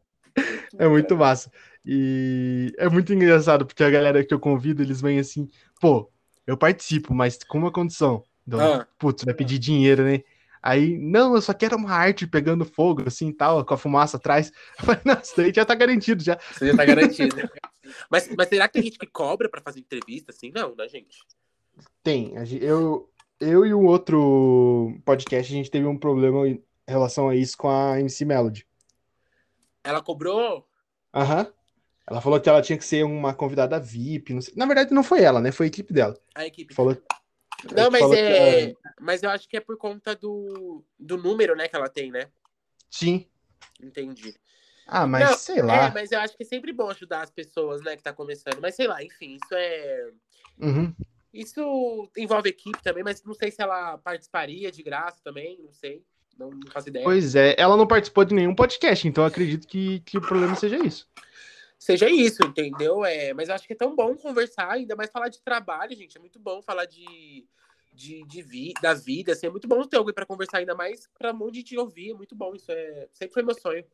[0.78, 1.50] é muito massa.
[1.84, 5.48] E é muito engraçado, porque a galera que eu convido, eles vêm assim,
[5.80, 6.10] pô,
[6.46, 8.24] eu participo, mas com uma condição.
[8.46, 8.86] Então, ah.
[8.98, 10.22] putz, vai pedir dinheiro, né?
[10.62, 14.50] Aí, não, eu só quero uma arte pegando fogo, assim, tal, com a fumaça atrás.
[14.78, 16.38] Eu falei, nossa, daí já tá garantido, já.
[16.52, 17.36] Você já tá garantido.
[18.10, 20.50] mas, mas será que tem gente que cobra pra fazer entrevista, assim?
[20.54, 21.18] Não, né, gente?
[22.02, 22.34] Tem.
[22.60, 27.56] Eu, eu e um outro podcast, a gente teve um problema em relação a isso
[27.56, 28.66] com a MC Melody.
[29.84, 30.66] Ela cobrou?
[31.14, 31.44] Aham.
[31.44, 31.52] Uhum.
[32.08, 34.38] Ela falou que ela tinha que ser uma convidada VIP.
[34.54, 35.50] Na verdade, não foi ela, né?
[35.50, 36.16] Foi a equipe dela.
[36.36, 36.72] A equipe.
[36.72, 36.96] Falou,
[37.74, 38.74] não, mas é.
[39.00, 42.28] Mas eu acho que é por conta do, do número, né, que ela tem, né?
[42.90, 43.26] Sim.
[43.82, 44.34] Entendi.
[44.86, 45.86] Ah, mas não, sei lá.
[45.86, 48.60] É, mas eu acho que é sempre bom ajudar as pessoas, né, que tá começando.
[48.60, 50.10] Mas sei lá, enfim, isso é.
[50.58, 50.94] Uhum.
[51.32, 56.02] Isso envolve equipe também, mas não sei se ela participaria de graça também, não sei.
[56.38, 57.04] Não, não faço ideia.
[57.04, 60.76] Pois é, ela não participou de nenhum podcast, então acredito que, que o problema seja
[60.76, 61.06] isso
[61.78, 63.04] seja isso, entendeu?
[63.04, 66.16] É, mas eu acho que é tão bom conversar, ainda mais falar de trabalho, gente.
[66.16, 67.46] É muito bom falar de,
[67.92, 71.08] de, de vi, da vida, assim, é muito bom ter alguém para conversar, ainda mais
[71.16, 72.10] para um monte de te ouvir.
[72.10, 73.84] É muito bom, isso é sempre foi meu sonho.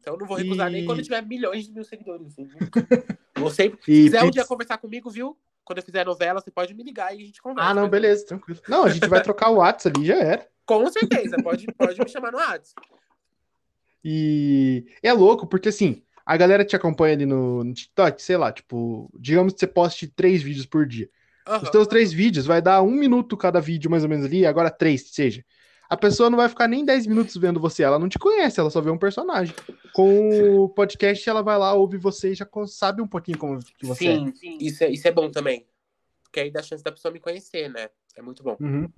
[0.00, 0.72] Então não vou recusar e...
[0.72, 2.26] nem quando tiver milhões de mil seguidores.
[2.28, 2.48] Assim,
[3.36, 3.78] vou sempre.
[3.80, 5.36] Se quiser um dia conversar comigo, viu?
[5.64, 7.70] Quando eu fizer novela, você pode me ligar e a gente conversa.
[7.70, 8.60] Ah, não, beleza, tranquilo.
[8.66, 10.48] Não, a gente vai trocar o WhatsApp ali, já era.
[10.64, 12.88] Com certeza, pode, pode me chamar no WhatsApp.
[14.04, 18.52] E é louco, porque assim, a galera te acompanha ali no, no TikTok, sei lá,
[18.52, 21.10] tipo, digamos que você poste três vídeos por dia.
[21.46, 21.56] Uhum.
[21.62, 24.70] Os teus três vídeos vai dar um minuto cada vídeo, mais ou menos ali, agora
[24.70, 25.44] três, seja.
[25.88, 28.68] A pessoa não vai ficar nem 10 minutos vendo você, ela não te conhece, ela
[28.68, 29.54] só vê um personagem.
[29.94, 33.86] Com o podcast, ela vai lá, ouve você e já sabe um pouquinho como que
[33.86, 34.32] você sim, é.
[34.34, 35.66] Sim, isso é, isso é bom também.
[36.24, 37.88] Porque aí dá chance da pessoa me conhecer, né?
[38.14, 38.56] É muito bom.
[38.60, 38.88] Uhum.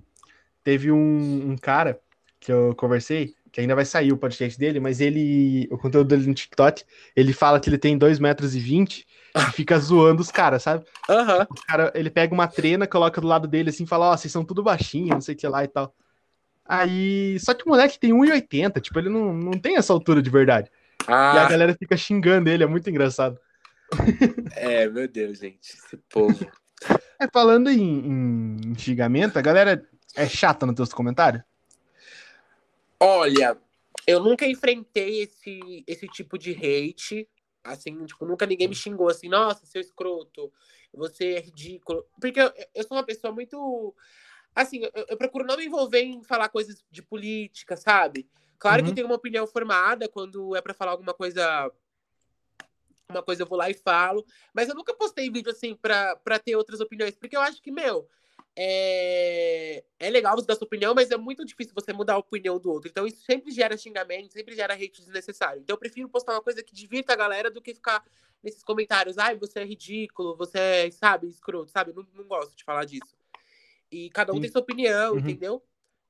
[0.63, 1.99] Teve um, um cara
[2.41, 6.27] que eu conversei, que ainda vai sair o podcast dele, mas ele, o conteúdo dele
[6.27, 6.83] no TikTok,
[7.15, 10.83] ele fala que ele tem 2 metros e 20 e fica zoando os caras, sabe?
[11.09, 11.43] Uhum.
[11.49, 14.31] O cara, ele pega uma trena, coloca do lado dele assim, fala, ó, oh, vocês
[14.31, 15.95] são tudo baixinho, não sei o que lá e tal.
[16.65, 20.29] Aí, só que o moleque tem 1,80, tipo, ele não, não tem essa altura de
[20.29, 20.71] verdade.
[21.07, 21.33] Ah.
[21.35, 23.39] E a galera fica xingando ele, é muito engraçado.
[24.55, 26.49] É, meu Deus, gente, esse povo.
[27.19, 31.43] É, falando em, em xingamento, a galera é chata nos teus comentários?
[32.99, 33.57] Olha,
[34.05, 37.27] eu nunca enfrentei esse, esse tipo de hate.
[37.63, 40.51] Assim, tipo, nunca ninguém me xingou assim, nossa, seu escroto,
[40.93, 42.05] você é ridículo.
[42.19, 43.95] Porque eu, eu sou uma pessoa muito.
[44.55, 48.27] Assim, eu, eu, procuro não me envolver em falar coisas de política, sabe?
[48.59, 48.89] Claro uhum.
[48.89, 51.71] que tenho uma opinião formada quando é para falar alguma coisa.
[53.09, 54.25] Uma coisa eu vou lá e falo.
[54.53, 57.15] Mas eu nunca postei vídeo assim pra, pra ter outras opiniões.
[57.15, 58.07] Porque eu acho que, meu,
[58.55, 62.59] é, é legal você dar sua opinião, mas é muito difícil você mudar a opinião
[62.59, 62.89] do outro.
[62.89, 65.61] Então isso sempre gera xingamento, sempre gera hate desnecessário.
[65.61, 68.03] Então eu prefiro postar uma coisa que divirta a galera do que ficar
[68.43, 71.93] nesses comentários, ai, você é ridículo, você é, sabe, escroto, sabe?
[71.93, 73.15] Não, não gosto de falar disso.
[73.91, 74.41] E cada um Sim.
[74.41, 75.19] tem sua opinião, uhum.
[75.19, 75.63] entendeu?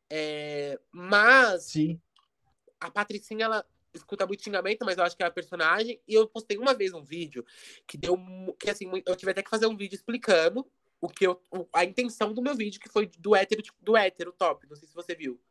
[0.10, 2.00] É, mas Sim.
[2.80, 6.00] a Patricinha, ela escuta muito xingamento, mas eu acho que é a personagem.
[6.08, 7.46] E eu postei uma vez um vídeo
[7.88, 8.18] que deu.
[8.60, 10.66] Que assim, eu tive até que fazer um vídeo explicando
[11.00, 11.42] o que eu,
[11.74, 14.68] a intenção do meu vídeo, que foi do hétero, tipo, do hétero top.
[14.70, 15.42] Não sei se você viu.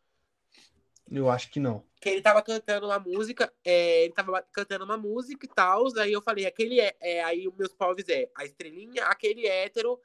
[1.10, 1.84] Eu acho que não.
[2.00, 6.12] Que ele tava cantando uma música, é, ele tava cantando uma música e tal, aí
[6.12, 10.00] eu falei, aquele é, é aí os meus povos é a estrelinha, aquele hétero,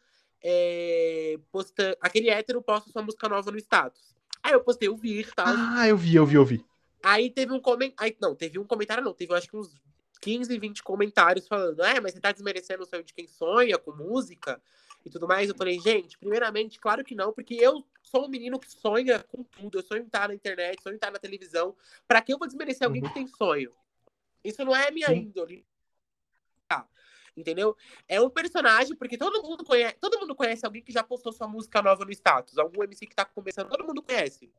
[0.48, 4.14] é, posta, aquele hétero posta sua música nova no status.
[4.44, 5.48] Aí eu postei o e tal.
[5.48, 6.64] Ah, eu vi, eu vi, eu vi.
[7.02, 9.74] Aí teve um comentário, não, teve um comentário não, teve acho que uns
[10.22, 13.92] 15, 20 comentários falando, é, mas você tá desmerecendo o sonho de quem sonha com
[13.92, 14.62] música?
[15.06, 15.48] e tudo mais.
[15.48, 19.44] Eu falei, gente, primeiramente, claro que não, porque eu sou um menino que sonha com
[19.44, 19.78] tudo.
[19.78, 21.76] Eu sonho em estar na internet, sonho em estar na televisão.
[22.08, 23.08] Para que eu vou desmerecer alguém uhum.
[23.08, 23.72] que tem sonho?
[24.44, 25.18] Isso não é minha Sim.
[25.18, 25.66] índole.
[27.36, 27.76] Entendeu?
[28.08, 31.48] É um personagem, porque todo mundo conhece, todo mundo conhece alguém que já postou sua
[31.48, 32.58] música nova no status.
[32.58, 34.52] Algum MC que tá começando, todo mundo conhece.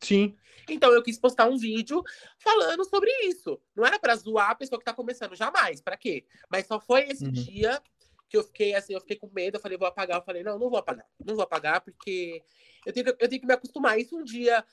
[0.00, 0.36] Sim.
[0.68, 2.02] Então eu quis postar um vídeo
[2.38, 3.60] falando sobre isso.
[3.74, 5.80] Não era para zoar a pessoa que tá começando, jamais.
[5.80, 6.24] Para quê?
[6.50, 7.32] Mas só foi esse uhum.
[7.32, 7.82] dia
[8.28, 10.18] que eu fiquei assim, eu fiquei com medo, eu falei, vou apagar.
[10.18, 12.42] Eu falei, não, não vou apagar, não vou apagar, porque
[12.84, 13.98] eu tenho, eu tenho que me acostumar.
[13.98, 14.64] Isso um dia,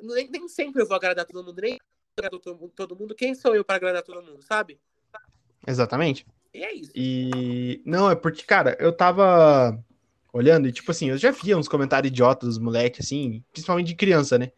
[0.00, 1.78] nem, nem sempre eu vou agradar todo mundo, nem
[2.16, 2.40] agradar
[2.74, 3.14] todo mundo.
[3.14, 4.80] Quem sou eu para agradar todo mundo, sabe?
[5.66, 6.26] Exatamente.
[6.58, 6.92] E é isso.
[6.94, 9.78] E não, é porque, cara, eu tava.
[10.32, 13.94] olhando, e tipo assim, eu já via uns comentários idiotas dos moleques, assim, principalmente de
[13.94, 14.50] criança, né?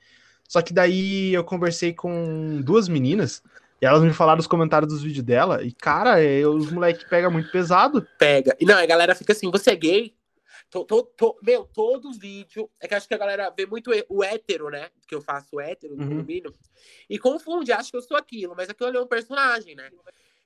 [0.49, 3.43] Só que daí eu conversei com duas meninas,
[3.81, 7.31] e elas me falaram os comentários dos vídeos dela, e cara, é, os moleques pegam
[7.31, 8.07] muito pesado.
[8.19, 8.57] Pega.
[8.59, 10.15] E não, a galera fica assim, você é gay?
[10.71, 12.71] Tô, tô, tô, meu, todo vídeo.
[12.81, 14.89] É que acho que a galera vê muito o hétero, né?
[15.07, 16.09] Que eu faço hétero no Uhum.
[16.11, 16.55] condomínio.
[17.09, 19.91] E confunde, acha que eu sou aquilo, mas aquilo é um personagem, né?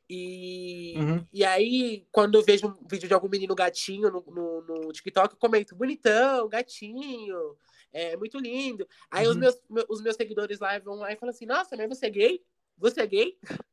[0.08, 1.26] E, Uhum.
[1.32, 5.34] e aí, quando eu vejo um vídeo de algum menino gatinho no, no, no TikTok,
[5.34, 7.56] eu comento, bonitão, gatinho,
[7.92, 8.86] é muito lindo.
[9.10, 9.40] Aí os, Uhum.
[9.40, 12.10] meus, meu- os meus seguidores lá vão lá e falam assim, nossa, mas você é
[12.10, 12.42] gay?
[12.78, 13.38] Você é gay?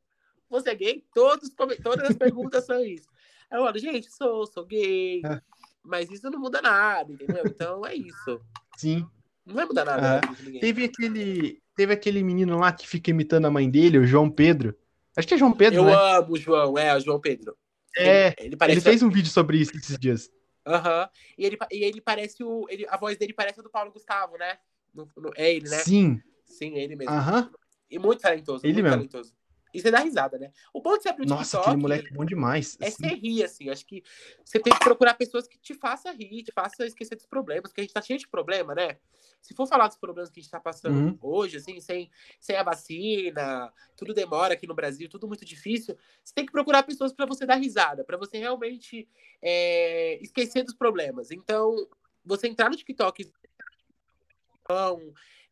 [0.50, 1.02] Você é gay?
[1.14, 1.48] Todos,
[1.82, 3.08] todas as perguntas são isso.
[3.50, 5.22] Aí eu falo, gente, sou, sou gay.
[5.24, 5.40] É.
[5.82, 7.44] Mas isso não muda nada, entendeu?
[7.46, 8.38] Então é isso.
[8.76, 9.06] Sim.
[9.46, 10.20] Não vai mudar nada.
[10.54, 10.60] É.
[10.60, 14.76] Teve aquele, teve aquele menino lá que fica imitando a mãe dele, o João Pedro.
[15.16, 15.92] Acho que é João Pedro, Eu né?
[15.94, 17.56] amo o João, é, o João Pedro.
[17.96, 18.78] É, Ele, ele parece.
[18.78, 20.30] Ele fez um vídeo sobre isso esses dias.
[20.66, 21.08] Aham.
[21.36, 22.66] E, ele, e ele parece o.
[22.68, 24.58] Ele, a voz dele parece a do Paulo Gustavo, né?
[24.94, 25.78] No- no- é ele, né?
[25.78, 26.20] Sim.
[26.44, 27.12] Sim, ele mesmo.
[27.14, 27.50] Aham.
[27.90, 28.64] E muito talentoso.
[28.64, 28.96] Ele muito mesmo.
[28.96, 29.34] talentoso.
[29.72, 30.52] E você dá risada, né?
[30.72, 32.76] O bom de você abrir o Nossa, TikTok aquele moleque é bom demais.
[32.80, 33.08] é assim.
[33.08, 33.70] você rir, assim.
[33.70, 34.02] Acho que
[34.44, 37.80] você tem que procurar pessoas que te façam rir, te façam esquecer dos problemas, porque
[37.80, 38.98] a gente tá cheio de problema, né?
[39.40, 41.18] Se for falar dos problemas que a gente tá passando Uhum.
[41.20, 46.34] hoje, assim, sem, sem a vacina, tudo demora aqui no Brasil, tudo muito difícil, você
[46.34, 49.08] tem que procurar pessoas para você dar risada, para você realmente
[49.40, 51.30] é, esquecer dos problemas.
[51.30, 51.88] Então,
[52.24, 53.32] você entrar no TikTok,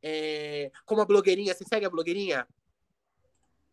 [0.03, 2.47] é, como a blogueirinha, você segue a blogueirinha?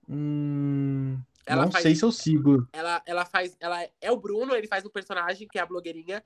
[0.10, 2.68] Hum, Ela não faz- sei se eu sigo.
[2.72, 3.56] ela, ela faz.
[3.60, 6.24] Ela é o Bruno, ele faz um personagem que é a blogueirinha.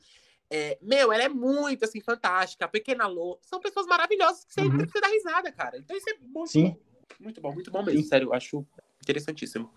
[0.49, 2.65] É, meu, ela é muito assim, fantástica.
[2.65, 3.39] A Pequena Lô.
[3.41, 4.85] São pessoas maravilhosas que você, Uhum.
[4.85, 5.77] que risada, cara.
[5.77, 6.63] Então isso é muito Sim.
[6.71, 6.77] bom.
[7.19, 8.01] Muito bom, muito bom mesmo.
[8.01, 8.07] Sim.
[8.07, 8.65] Sério, eu acho
[9.01, 9.73] interessantíssimo.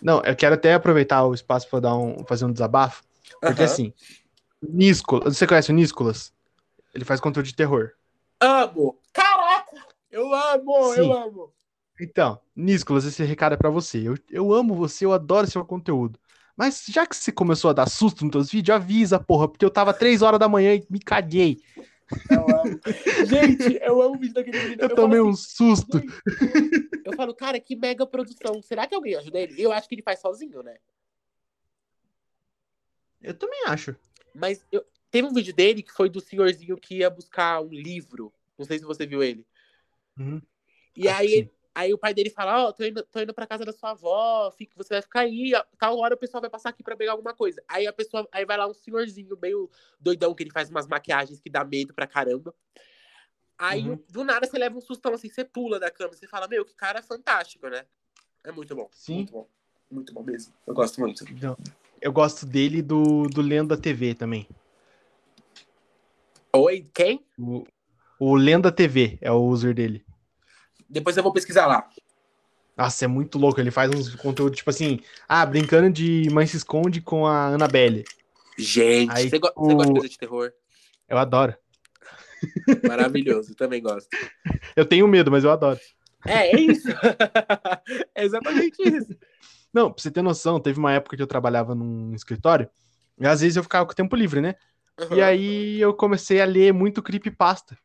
[0.00, 3.04] Não, eu quero até aproveitar o espaço para dar um, fazer um desabafo.
[3.40, 3.72] Porque Aham.
[3.72, 3.94] assim,
[4.62, 6.32] Níscolas, você conhece o Níscolas?
[6.94, 7.92] Ele faz conteúdo de terror.
[8.40, 8.98] Amo!
[9.12, 9.86] Caraca!
[10.10, 11.00] Eu amo, Sim.
[11.00, 11.54] eu amo.
[12.02, 14.08] Então, Níscolas, esse recado é pra você.
[14.08, 16.18] Eu, eu amo você, eu adoro seu conteúdo.
[16.56, 19.70] Mas já que você começou a dar susto nos teus vídeos, avisa, porra, porque eu
[19.70, 21.62] tava três horas da manhã e me caguei.
[22.28, 22.80] Eu amo.
[23.24, 24.82] Gente, eu amo o vídeo daquele menino.
[24.82, 26.02] Eu, falo tomei assim, um susto.
[27.04, 28.60] Eu falo, cara, que mega produção.
[28.60, 29.62] Será que alguém ajuda ele?
[29.62, 30.76] Eu acho que ele faz sozinho, né?
[33.22, 33.94] Eu também acho.
[34.34, 38.32] Mas eu- teve um vídeo dele que foi do senhorzinho que ia buscar um livro.
[38.58, 39.46] Não sei se você viu ele.
[40.18, 40.42] Uhum.
[40.96, 41.61] E Acho aí, que.
[41.74, 44.50] Aí o pai dele fala: Ó, tô, indo, tô indo pra casa da sua avó,
[44.50, 47.34] fica, você vai ficar aí, tal hora o pessoal vai passar aqui pra pegar alguma
[47.34, 47.62] coisa.
[47.68, 51.40] Aí a pessoa, aí vai lá um senhorzinho meio doidão que ele faz umas maquiagens
[51.40, 52.54] que dá medo pra caramba.
[53.58, 53.98] Aí Uhum.
[54.08, 56.74] do nada você leva um sustão assim, você pula da cama, você fala: Meu, que
[56.74, 57.86] cara fantástico, né?
[58.44, 58.88] É muito bom.
[58.92, 59.14] Sim.
[59.16, 59.48] Muito bom.
[59.90, 60.52] Muito bom mesmo.
[60.66, 61.24] Eu gosto muito.
[62.00, 64.48] Eu gosto dele e do, do Lenda TV também.
[66.54, 67.24] Oi, quem?
[67.38, 67.64] O,
[68.18, 70.04] o Lenda TV é o user dele.
[70.92, 71.88] Depois eu vou pesquisar lá.
[72.76, 73.58] Nossa, é muito louco.
[73.58, 78.04] Ele faz uns conteúdos, tipo assim, ah, brincando de Mãe se esconde com a Annabelle.
[78.58, 80.52] Gente, Aí, você, go- tipo, você gosta de coisa de terror?
[81.08, 81.54] Eu adoro.
[82.86, 84.08] Maravilhoso, também gosto.
[84.76, 85.78] Eu tenho medo, mas eu adoro.
[86.26, 86.88] É, é isso.
[88.14, 89.14] é exatamente isso.
[89.72, 92.68] Não, pra você ter noção, teve uma época que eu trabalhava num escritório,
[93.18, 94.54] e às vezes eu ficava com o tempo livre, né?
[95.00, 95.16] Uhum.
[95.16, 97.76] E aí eu comecei a ler muito creepypasta.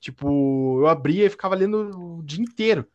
[0.00, 2.86] Tipo, eu abria e ficava lendo o dia inteiro.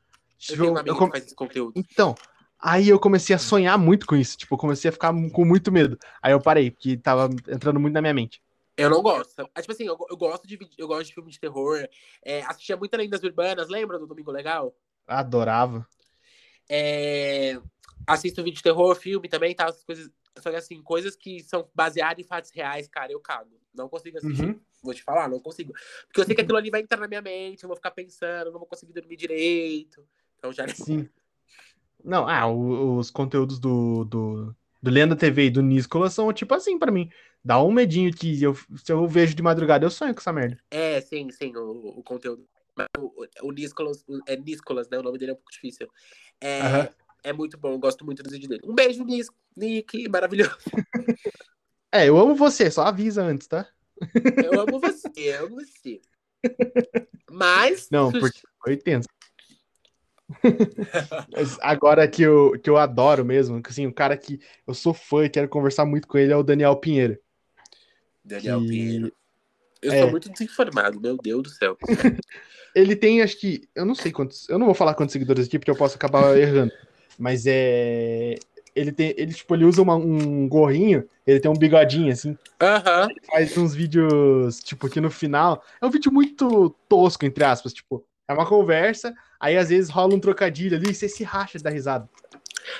[0.50, 1.74] Eu Tipo, um eu amigo com- que faz esse conteúdo.
[1.76, 2.16] Então,
[2.60, 4.38] aí eu comecei a sonhar muito com isso.
[4.38, 5.98] Tipo, eu comecei a ficar com muito medo.
[6.22, 8.42] Aí eu parei, porque tava entrando muito na minha mente.
[8.76, 9.48] Eu não gosto.
[9.54, 11.88] É, tipo assim, eu, eu gosto de eu gosto de filme de terror.
[12.24, 14.76] É, assistia muito Lendas Urbanas, lembra do Domingo Legal?
[15.06, 15.88] Adorava.
[16.70, 17.60] É,
[18.08, 19.66] assisto vídeo de terror, filme também, tá?
[19.66, 20.10] Essas coisas.
[20.40, 23.52] Só que assim, coisas que são baseadas em fatos reais, cara, eu cago.
[23.74, 24.46] Não consigo assistir.
[24.46, 24.60] Uhum.
[24.84, 25.74] Vou te falar, não consigo.
[26.08, 28.52] Porque eu sei que aquilo ali vai entrar na minha mente, eu vou ficar pensando,
[28.52, 30.06] não vou conseguir dormir direito.
[30.38, 31.10] Então já Sim.
[32.04, 36.78] Não, ah, os conteúdos do, do, do Lenda TV e do Níscola são tipo assim
[36.78, 37.10] pra mim.
[37.44, 40.58] Dá um medinho que eu, se eu vejo de madrugada, eu sonho com essa merda.
[40.70, 42.46] É, sim, sim, o, o conteúdo.
[42.98, 44.98] O, o, Nicolas, é Nicolas, né?
[44.98, 45.88] O nome dele é um pouco difícil.
[46.42, 46.90] É, Aham.
[47.24, 48.62] é muito bom, eu gosto muito dos vídeos dele.
[48.66, 50.58] Um beijo, Nis, Nick, maravilhoso.
[51.94, 53.68] É, eu amo você, só avisa antes, tá?
[54.44, 56.02] Eu amo você, eu amo você.
[57.30, 57.88] Mas.
[57.92, 59.08] Não, porque foi tenso.
[61.62, 65.30] Agora que eu, que eu adoro mesmo, assim, o cara que eu sou fã e
[65.30, 67.20] quero conversar muito com ele é o Daniel Pinheiro.
[68.26, 69.14] Daniel que- Pinheiro.
[69.80, 70.00] Eu é.
[70.00, 71.78] sou muito desinformado, meu Deus do céu.
[72.74, 75.60] Ele tem, acho que, eu não sei quantos, eu não vou falar quantos seguidores aqui
[75.60, 76.72] porque eu posso acabar errando,
[77.20, 78.34] mas é
[78.76, 79.14] ele tem.
[79.18, 82.38] Ele, tipo, ele usa uma- um gorrinho, ele tem um bigodinho, assim.
[82.62, 83.08] Aham.
[83.30, 85.64] Faz uns vídeos, tipo, que no final.
[85.82, 87.74] É um vídeo muito tosco, entre aspas.
[87.74, 91.58] Tipo, é uma conversa, aí às vezes rola um trocadilho ali e você se racha
[91.58, 92.10] de dar risada.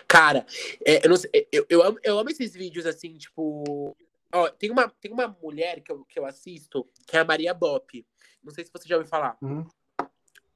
[0.08, 0.46] Cara,
[0.86, 3.96] é, eu, não sei, eu, eu, amo, eu amo esses vídeos assim, tipo.
[4.32, 7.54] Ó, tem uma, tem uma mulher que eu, que eu assisto, que é a Maria
[7.54, 8.06] Bop.
[8.44, 9.38] Não sei se você já ouviu falar.
[9.42, 9.66] Uhum.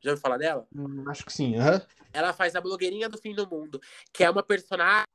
[0.01, 0.67] Já ouviu falar dela?
[0.75, 1.57] Hum, acho que sim.
[1.57, 1.81] aham.
[2.13, 3.79] Ela faz a blogueirinha do fim do mundo,
[4.11, 5.05] que é uma personagem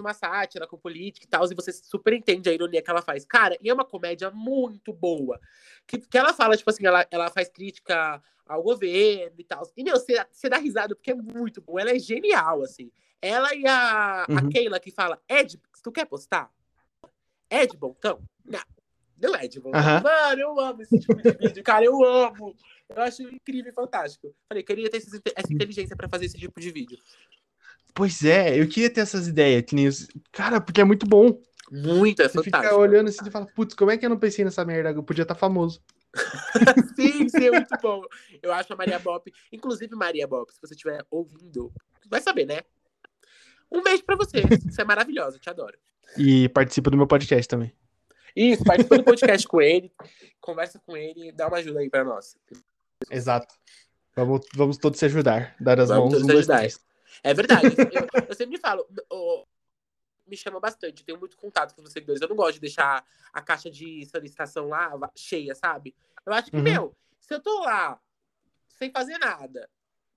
[0.00, 3.24] uma sátira com política e tal, e você super entende a ironia que ela faz.
[3.24, 5.40] Cara, e é uma comédia muito boa.
[5.86, 9.62] Que, que ela fala, tipo assim, ela, ela faz crítica ao governo e tal.
[9.76, 11.78] E, meu, você, dá risada porque é muito bom.
[11.78, 12.90] Ela é genial, assim.
[13.20, 14.50] Ela e a, a Uhum.
[14.50, 16.50] Keila que fala, Ed, tu quer postar?
[17.50, 18.20] Ed Bontão?
[18.44, 18.60] Não.
[19.20, 19.80] Não é Ed Bontão.
[19.80, 20.02] Aham.
[20.02, 21.84] Mano, eu amo esse tipo de vídeo, cara.
[21.84, 22.56] Eu amo.
[22.88, 24.34] Eu acho incrível e fantástico.
[24.48, 26.98] Falei, queria ter essa inteligência pra fazer esse tipo de vídeo.
[27.94, 29.62] Pois é, eu queria ter essas ideias.
[29.62, 29.88] Que nem.
[30.30, 31.38] Cara, porque é muito bom.
[31.70, 32.80] Muito, é Você fica fantástico.
[32.80, 34.90] olhando assim e fala, putz, como é que eu não pensei nessa merda?
[34.90, 35.82] Eu podia estar famoso.
[36.94, 38.02] Sim, sim, é muito bom.
[38.42, 41.72] Eu acho a Maria Bop, inclusive Maria Bop, se você estiver ouvindo,
[42.10, 42.60] vai saber, né?
[43.70, 44.42] Um beijo pra você.
[44.42, 45.78] Você é maravilhosa, te adoro.
[46.18, 47.72] E participa do meu podcast também.
[48.36, 49.90] Isso, participa do podcast com ele,
[50.42, 52.36] conversa com ele, dá uma ajuda aí pra nós.
[53.10, 53.54] Exato.
[54.14, 55.56] Vamos, vamos todos se ajudar.
[55.58, 56.12] Dar as Vamos mãos.
[56.12, 56.58] todos um, dois, ajudar.
[56.58, 56.78] três.
[57.22, 57.76] É verdade.
[57.90, 59.46] Eu, eu sempre falo, ô,
[60.26, 62.20] me chama bastante, eu tenho muito contato com os seguidores.
[62.22, 65.94] Eu não gosto de deixar a caixa de solicitação lá cheia, sabe?
[66.24, 66.62] Eu acho que, Uhum.
[66.62, 68.00] meu, se eu tô lá
[68.68, 69.68] sem fazer nada,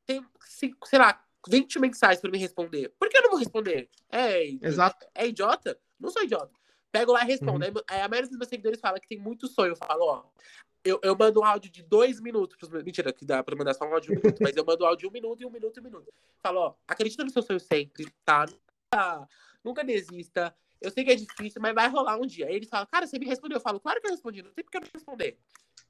[0.06, 3.90] tem, cinco, sei lá, 20 mensagens pra me responder, por que eu não vou responder?
[4.10, 5.08] É, Exato.
[5.14, 5.80] é idiota?
[6.00, 6.54] Não sou idiota.
[6.92, 7.66] Pego lá e respondo.
[7.66, 7.74] Uhum.
[7.88, 9.74] Aí a maioria dos meus seguidores fala que tem muito sonho.
[9.74, 10.24] Eu falo, ó,
[10.86, 12.70] eu, eu mando um áudio de dois minutos pros.
[12.84, 14.88] Mentira, que dá pra mandar só um áudio de um minuto, mas eu mando um
[14.88, 16.14] áudio de um minuto e um minuto e um minuto.
[16.42, 18.46] Falo, ó, acredita no seu sonho sempre, tá?
[18.46, 19.28] Nunca,
[19.64, 20.56] nunca desista.
[20.80, 22.46] Eu sei que é difícil, mas vai rolar um dia.
[22.48, 23.58] Aí eles falam, cara, você me respondeu.
[23.58, 25.38] Eu falo, claro que eu respondi, não tem porque eu não responder.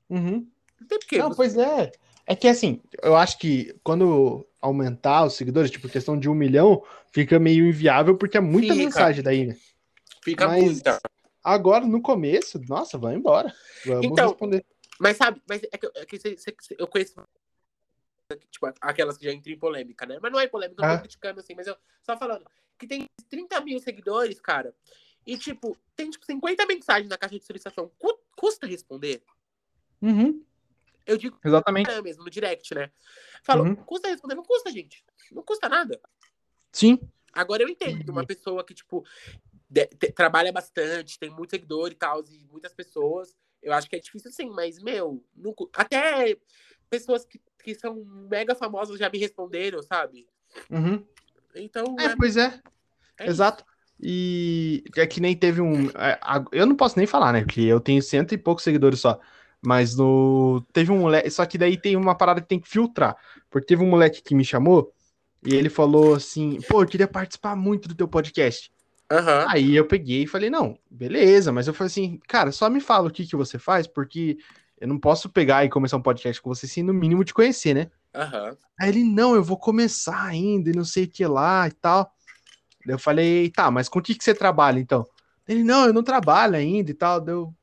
[0.09, 0.47] Uhum.
[0.79, 1.17] Não tem porque.
[1.17, 1.91] Não, você- pois é.
[2.27, 6.83] É que assim, eu acho que quando aumentar os seguidores, tipo, questão de um milhão,
[7.11, 8.85] fica meio inviável porque é muita Fica.
[8.85, 9.55] mensagem daí, né?
[10.23, 10.99] Fica mas- muita.
[11.43, 13.53] Agora, no começo, nossa, vai embora.
[13.85, 14.65] Vamos Então, responder.
[14.99, 17.15] Mas sabe, mas é que, é que cê- cê- cê- eu conheço
[18.49, 20.17] tipo, aquelas que já entram em polêmica, né?
[20.21, 20.97] Mas não é polêmica, eu não Ah.
[20.97, 24.75] tô criticando assim, mas eu só falando que tem 30 mil seguidores, cara,
[25.25, 27.89] e tipo, tem tipo 50 mensagens na caixa de solicitação.
[27.97, 29.23] Cu- custa responder?
[30.01, 30.43] Uhum,
[31.05, 31.89] Eu digo exatamente.
[31.89, 32.91] é mesmo, no direct, né?
[33.43, 33.75] Falo, Uhum.
[33.75, 34.33] custa responder?
[34.35, 35.05] Não custa, gente.
[35.31, 35.99] Não custa nada.
[36.71, 36.99] Sim.
[37.31, 39.05] Agora eu entendo uma pessoa que, tipo,
[39.69, 43.35] de- te- trabalha bastante, tem muito seguidor e tal, e muitas pessoas.
[43.65, 45.23] Eu acho que é difícil sim, mas, meu,
[45.55, 46.37] cu- até
[46.87, 50.27] pessoas que, que são mega famosas já me responderam, sabe?
[50.69, 51.03] Uhum.
[51.55, 52.61] Então, É, é, pois é.
[53.19, 53.65] é Exato.
[53.99, 55.87] E é que nem teve um.
[55.89, 56.19] é,
[56.51, 57.43] Eu não posso nem falar, né?
[57.43, 59.19] Porque eu tenho cento e poucos seguidores só.
[59.65, 60.63] Mas no.
[60.71, 61.29] Teve um moleque.
[61.31, 63.15] Só que daí tem uma parada que tem que filtrar.
[63.49, 64.93] Porque teve um moleque que me chamou
[65.43, 68.71] e ele falou assim: pô, eu queria participar muito do teu podcast.
[69.17, 69.45] Aham.
[69.49, 71.51] Aí eu peguei e falei: não, beleza.
[71.51, 74.37] Mas eu falei assim: cara, só me fala o que, que você faz, porque
[74.79, 77.73] eu não posso pegar e começar um podcast com você sem no mínimo te conhecer,
[77.73, 77.91] né?
[78.13, 78.57] Aham.
[78.79, 82.13] Aí ele, não, eu vou começar ainda e não sei o que lá e tal.
[82.85, 85.07] Daí eu falei, tá, mas com o que, que você trabalha então?
[85.47, 87.21] Ele, não, eu não trabalho ainda e tal.
[87.21, 87.53] Deu,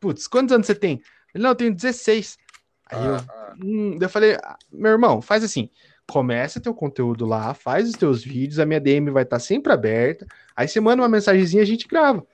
[0.00, 1.02] putz, quantos anos você tem?
[1.34, 2.38] Ele, não, eu tenho 16.
[2.86, 3.54] Aí eu, Ah, ah.
[3.60, 5.68] hum, eu falei, "Ah, meu irmão, faz assim,
[6.08, 10.26] começa teu conteúdo lá, faz os teus vídeos, a minha DM vai estar sempre aberta.
[10.54, 12.26] Aí você manda uma mensagenzinha e a gente grava.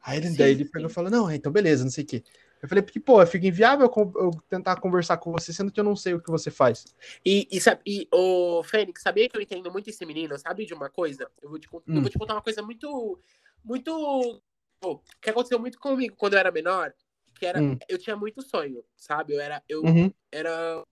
[0.00, 2.22] Aí ele, Sim, daí ele pegou e falou, não, então beleza, não sei o quê.
[2.62, 5.94] Eu falei, porque, pô, fica inviável eu, tentar conversar com você, sendo que eu não
[5.94, 6.86] sei o que você faz.
[7.24, 10.38] E, e, e o Fênix, sabia que eu entendo muito esse menino?
[10.38, 11.30] Sabe de uma coisa?
[11.42, 12.00] Eu vou te, con- eu Hum.
[12.00, 13.20] vou te contar uma coisa muito.
[13.64, 14.40] Muito.
[14.80, 16.94] pô, que aconteceu muito comigo quando eu era menor.
[17.34, 17.60] Que era.
[17.60, 17.76] Hum.
[17.88, 19.34] Eu tinha muito sonho, sabe?
[19.34, 19.62] Eu era.
[19.68, 20.10] Eu Uhum.
[20.32, 20.82] era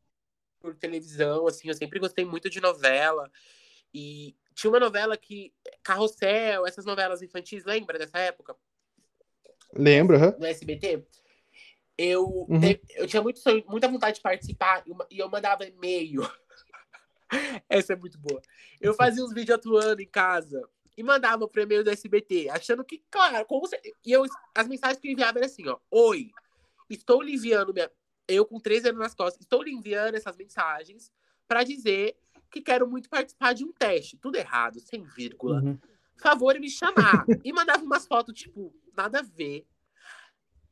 [0.64, 3.30] por televisão, assim, eu sempre gostei muito de novela.
[3.92, 5.52] E tinha uma novela que.
[5.82, 8.56] Carrossel, essas novelas infantis, lembra dessa época?
[9.74, 10.34] Lembro, aham.
[10.38, 11.04] no SBT,
[11.98, 12.60] eu, Uhum.
[12.96, 16.22] eu tinha muito sonho, muita vontade de participar e eu mandava e-mail.
[17.68, 18.40] Essa é muito boa.
[18.80, 23.04] Eu fazia uns vídeos atuando em casa e mandava pro e-mail do SBT, achando que,
[23.10, 23.78] claro, como você.
[24.04, 25.78] E eu, as mensagens que eu enviava eram assim, ó.
[25.90, 26.30] Oi,
[26.88, 27.90] estou lhe enviando minha.
[28.26, 31.12] Eu com 13 anos nas costas, estou lhe enviando essas mensagens
[31.46, 32.16] para dizer
[32.50, 34.16] que quero muito participar de um teste.
[34.16, 35.78] Tudo errado, sem vírgula Uhum.
[36.16, 37.26] favor me chamar.
[37.44, 39.66] e mandava umas fotos, tipo, nada a ver.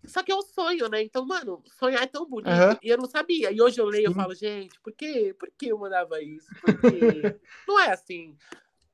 [0.04, 1.02] Só que é um sonho, né?
[1.02, 2.50] Então, mano, sonhar é tão bonito.
[2.50, 2.78] Aham.
[2.82, 3.52] E eu não sabia.
[3.52, 5.34] E hoje eu leio e falo, gente, por quê?
[5.38, 6.54] Por que eu mandava isso?
[6.60, 7.36] Por quê?
[7.68, 8.36] não é assim.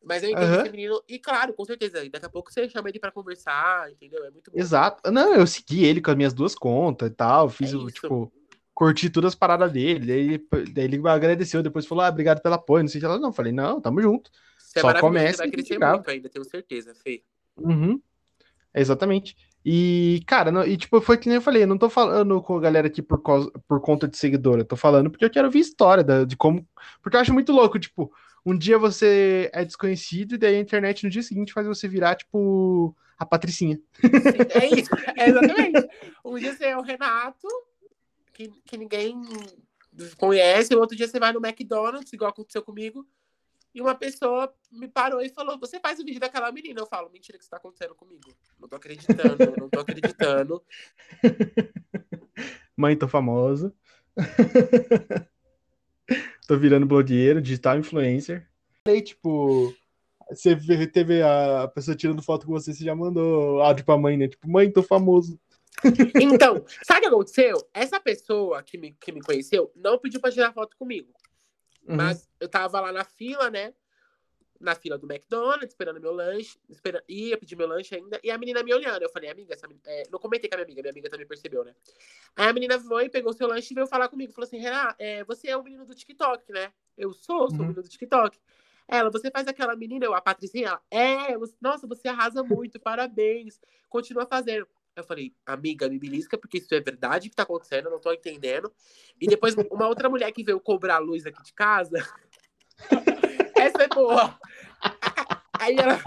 [0.02, 0.60] Mas eu entendi uhum.
[0.60, 4.24] esse menino, e claro, com certeza, daqui a pouco você chama ele pra conversar, entendeu?
[4.24, 4.58] É muito bom.
[4.58, 5.10] Exato.
[5.10, 8.32] Não, eu segui ele com as minhas duas contas e tal, fiz, é o, tipo,
[8.78, 12.84] curti todas as paradas dele, daí, daí ele agradeceu, depois falou, ah, obrigado pelo apoio,
[12.84, 14.30] não sei o que lá, não, falei, não, tamo junto.
[14.56, 17.24] Você é Só é começa vai crescer muito ainda, tenho certeza, Fê.
[17.56, 18.00] Uhum.
[18.72, 19.36] Exatamente.
[19.64, 22.56] E, cara, não, e tipo, foi que nem eu falei, eu não tô falando com
[22.56, 25.50] a galera aqui por, causa, por conta de seguidora, eu tô falando porque eu quero
[25.50, 26.64] ver história da, de como.
[27.02, 28.12] Porque eu acho muito louco, tipo,
[28.46, 32.14] um dia você é desconhecido e daí a internet no dia seguinte faz você virar,
[32.14, 33.80] tipo, a Patricinha.
[34.54, 35.88] é isso, é exatamente.
[36.24, 37.48] Um dia você é o Renato,
[38.38, 39.20] que, que ninguém
[40.16, 43.04] conhece, o outro dia você vai no McDonald's, igual aconteceu comigo,
[43.74, 46.80] e uma pessoa me parou e falou: Você faz o vídeo daquela menina?
[46.80, 48.32] Eu falo: Mentira, que isso tá acontecendo comigo.
[48.58, 50.62] Não tô acreditando, não tô acreditando.
[52.76, 53.74] Mãe, tô famosa.
[56.46, 58.48] tô virando blogueiro, digital influencer.
[58.86, 59.74] E, tipo,
[60.30, 64.28] você teve a pessoa tirando foto com você, você já mandou áudio pra mãe, né?
[64.28, 65.38] Tipo, mãe, tô famoso.
[66.20, 67.68] Então, sabe o que aconteceu?
[67.72, 71.12] Essa pessoa que me, que me conheceu não pediu pra tirar foto comigo.
[71.86, 71.96] Uhum.
[71.96, 73.72] Mas eu tava lá na fila, né?
[74.60, 76.58] Na fila do McDonald's, esperando meu lanche.
[76.68, 78.20] Esperando, ia pedir meu lanche ainda.
[78.22, 79.02] E a menina me olhando.
[79.02, 81.64] Eu falei, amiga, essa é, não comentei com a minha amiga, minha amiga também percebeu,
[81.64, 81.74] né?
[82.36, 84.32] Aí a menina foi, pegou seu lanche e veio falar comigo.
[84.32, 86.72] Falou assim, Renan, é, você é o menino do TikTok, né?
[86.96, 87.56] Eu sou, sou uhum.
[87.56, 88.38] o menino do TikTok.
[88.88, 92.80] Ela, você faz aquela menina, eu, a Patricinha, ela, é, você, nossa, você arrasa muito,
[92.80, 94.66] parabéns, continua fazendo.
[94.98, 98.12] Eu falei, amiga, me belisca, porque isso é verdade que tá acontecendo, eu não tô
[98.12, 98.72] entendendo.
[99.20, 101.98] E depois, uma outra mulher que veio cobrar a luz aqui de casa.
[103.56, 104.38] Essa é boa.
[105.60, 106.02] Aí ela,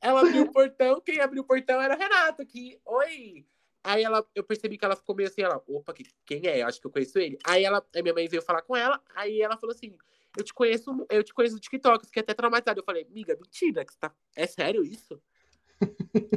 [0.00, 3.46] ela abriu o portão, quem abriu o portão era a Renata, que, oi.
[3.82, 6.62] Aí ela, eu percebi que ela ficou meio assim, ela, opa, que, quem é?
[6.62, 7.38] Eu acho que eu conheço ele.
[7.46, 9.96] Aí ela, a minha mãe veio falar com ela, aí ela falou assim,
[10.36, 12.80] eu te conheço, eu te conheço no TikTok, fiquei até traumatizado.
[12.80, 14.14] Eu falei, amiga, mentira, que você tá...
[14.36, 15.20] é sério isso?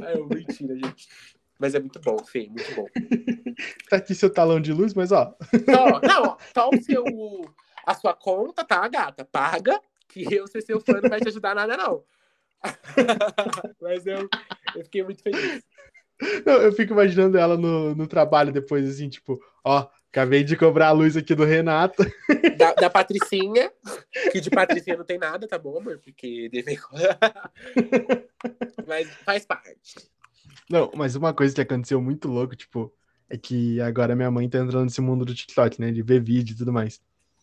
[0.02, 1.08] Aí eu, mentira, gente.
[1.58, 2.86] Mas é muito bom, Fê, muito bom.
[3.88, 5.34] tá aqui seu talão de luz, mas ó.
[5.66, 7.04] Não, não, só o seu.
[7.86, 9.24] A sua conta, tá, gata?
[9.24, 9.78] Paga,
[10.08, 12.02] que eu ser seu fã não vai te ajudar nada, não.
[13.80, 14.28] mas eu,
[14.74, 15.62] eu fiquei muito feliz.
[16.46, 20.88] Não, eu fico imaginando ela no, no trabalho depois, assim, tipo, ó, acabei de cobrar
[20.88, 22.04] a luz aqui do Renato.
[22.56, 23.72] Da, da Patricinha,
[24.30, 25.98] que de Patricinha não tem nada, tá bom, amor?
[25.98, 26.78] Porque deve.
[28.86, 29.96] Mas faz parte.
[30.70, 32.92] Não, mas uma coisa que aconteceu muito louco, tipo,
[33.28, 35.90] é que agora minha mãe tá entrando nesse mundo do TikTok, né?
[35.90, 37.00] De ver vídeo e tudo mais.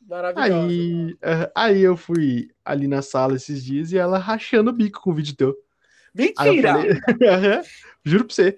[0.08, 0.68] Maravilhoso.
[0.68, 5.02] Aí, uh, aí eu fui ali na sala esses dias e ela rachando o bico
[5.02, 5.56] com o vídeo teu.
[6.14, 6.74] Mentira!
[6.74, 6.92] Falei,
[8.04, 8.58] Juro pra você.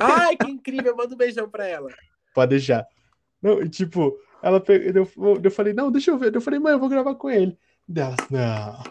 [0.00, 0.96] Ai, que incrível!
[0.96, 1.90] Manda um beijão pra ela.
[2.34, 2.86] Pode deixar.
[3.42, 6.34] Não, tipo, ela pegou, eu, eu falei, não, deixa eu ver.
[6.34, 7.58] Eu falei, mãe, eu vou gravar com ele.
[7.92, 8.82] Deus, não.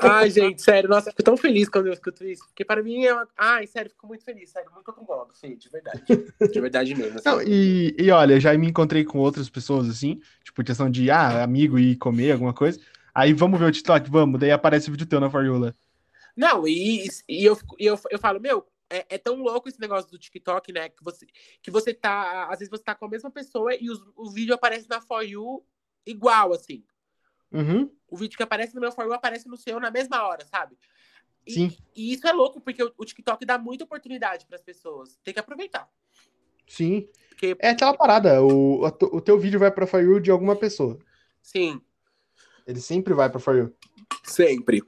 [0.00, 2.42] Ai, gente, sério, nossa, fico tão feliz quando eu escuto isso.
[2.46, 3.28] Porque para mim é uma.
[3.36, 6.02] Ai, sério, fico muito feliz, sério, muito concordo, Fê, de verdade.
[6.50, 7.18] De verdade mesmo.
[7.18, 7.28] Assim.
[7.28, 11.42] Não, e, e olha, já me encontrei com outras pessoas assim, tipo, questão de, ah,
[11.42, 12.80] amigo e comer alguma coisa.
[13.14, 15.74] Aí vamos ver o TikTok, vamos, daí aparece o vídeo teu na Fariola.
[16.34, 20.10] Não, e, e, eu, e eu, eu falo, meu, é, é, tão louco esse negócio
[20.10, 20.88] do TikTok, né?
[20.88, 21.26] Que você,
[21.62, 22.48] que você tá.
[22.50, 25.22] Às vezes você tá com a mesma pessoa e os, o vídeo aparece na For
[25.22, 25.62] You
[26.06, 26.82] igual, assim.
[27.52, 27.90] Uhum.
[28.08, 30.76] O vídeo que aparece no meu For You aparece no seu na mesma hora, sabe?
[31.46, 31.76] E, Sim.
[31.96, 35.18] E isso é louco, porque o, o TikTok dá muita oportunidade para as pessoas.
[35.24, 35.88] Tem que aproveitar.
[36.66, 37.08] Sim.
[37.28, 37.56] Porque...
[37.58, 40.98] É aquela parada, o, o teu vídeo vai pra For You de alguma pessoa.
[41.42, 41.80] Sim.
[42.66, 43.74] Ele sempre vai pra For You.
[44.24, 44.82] Sempre.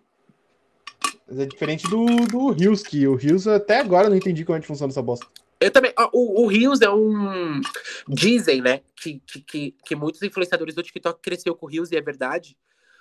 [1.26, 4.58] Mas é diferente do, do Rios, que o Rios até agora eu não entendi como
[4.58, 5.26] é que funciona essa bosta.
[5.62, 5.92] Eu também.
[6.12, 7.60] O, o Rios é um.
[8.08, 8.82] Dizem, né?
[8.96, 12.56] Que, que, que, muitos influenciadores do TikTok cresceu com o Rios e é verdade.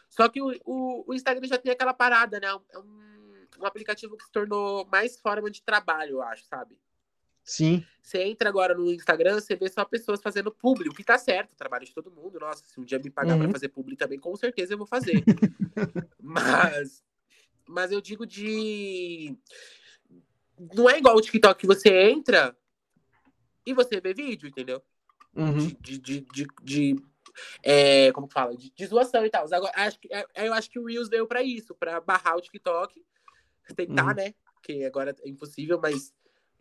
[0.09, 2.47] Só que o, o, o Instagram já tem aquela parada, né?
[2.47, 6.77] É um, um aplicativo que se tornou mais forma de trabalho, eu acho, sabe?
[7.43, 7.85] Sim.
[8.01, 11.85] Você entra agora no Instagram, você vê só pessoas fazendo público, que tá certo, trabalho
[11.85, 12.39] de todo mundo.
[12.39, 13.43] Nossa, se um dia me pagar uhum.
[13.43, 15.23] pra fazer público também, com certeza eu vou fazer.
[16.21, 17.03] mas,
[17.67, 19.35] mas eu digo de
[20.73, 22.55] não é igual o TikTok que você entra
[23.65, 24.81] e você vê vídeo, entendeu?
[25.35, 25.67] Uhum.
[25.79, 26.95] De, de, de, de
[27.63, 28.55] é, como que fala?
[28.55, 29.45] De, de zoação e tal.
[29.51, 32.41] Agora, acho que, é, eu acho que o Reels veio pra isso, pra barrar o
[32.41, 33.01] TikTok.
[33.75, 34.13] Tentar, uhum.
[34.15, 34.33] né?
[34.61, 36.13] Que agora é impossível, mas.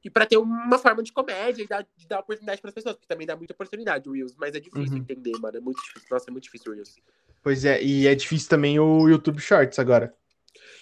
[0.02, 3.08] E pra ter uma forma de comédia e dar, de dar oportunidade pras pessoas, porque
[3.08, 4.98] também dá muita oportunidade o Reels, mas é difícil uhum.
[4.98, 5.58] entender, mano.
[5.58, 6.08] É muito difícil.
[6.10, 6.96] Nossa, é muito difícil o Reels.
[7.42, 10.14] Pois é, e é difícil também o YouTube Shorts agora.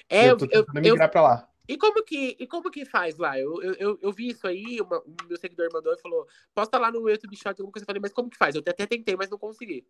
[0.08, 1.48] É, eu tô tentando eu, migrar eu, pra lá.
[1.68, 3.38] E como que, e como que faz lá?
[3.38, 6.90] Eu, eu, eu vi isso aí, uma, um meu seguidor mandou e falou: posta lá
[6.90, 7.82] no YouTube Short alguma coisa.
[7.82, 8.54] Eu falei, mas como que faz?
[8.54, 9.86] Eu até tentei, mas não consegui.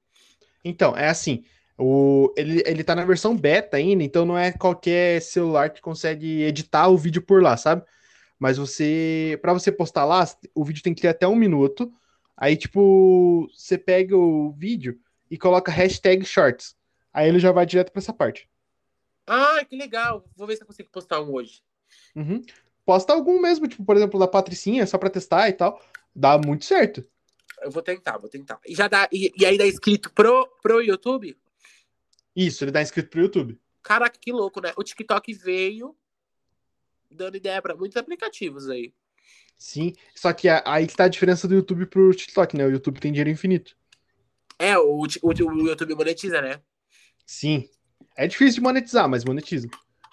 [0.65, 1.45] Então, é assim.
[1.81, 6.43] O, ele, ele tá na versão beta ainda, então não é qualquer celular que consegue
[6.43, 7.85] editar o vídeo por lá, sabe?
[8.37, 11.93] Mas você, para você postar lá, o vídeo tem que ter até um minuto.
[12.37, 14.99] Aí, tipo, você pega o vídeo
[15.31, 16.77] e coloca hashtag shorts.
[17.13, 18.49] Aí ele já vai direto para essa parte.
[19.27, 20.25] Ah, que legal.
[20.35, 21.63] Vou ver se eu consigo postar um hoje.
[22.15, 22.43] Uhum.
[22.85, 25.81] Posta algum mesmo, tipo, por exemplo, da Patricinha, só pra testar e tal.
[26.15, 27.05] Dá muito certo.
[27.61, 28.59] Eu vou tentar, vou tentar.
[28.67, 29.09] E já dá.
[29.13, 31.37] E, e aí dá inscrito pro, pro YouTube?
[32.35, 33.59] Isso, ele dá inscrito pro YouTube.
[33.83, 34.73] Caraca, que louco, né?
[34.77, 35.97] O TikTok veio
[37.11, 38.93] dando ideia para muitos aplicativos aí.
[39.57, 42.65] Sim, só que aí que tá a diferença do YouTube pro TikTok, né?
[42.65, 43.77] O YouTube tem dinheiro infinito.
[44.59, 46.61] É, o, o, o YouTube monetiza, né?
[47.27, 47.69] Sim.
[48.17, 49.69] É difícil de monetizar, mas monetiza.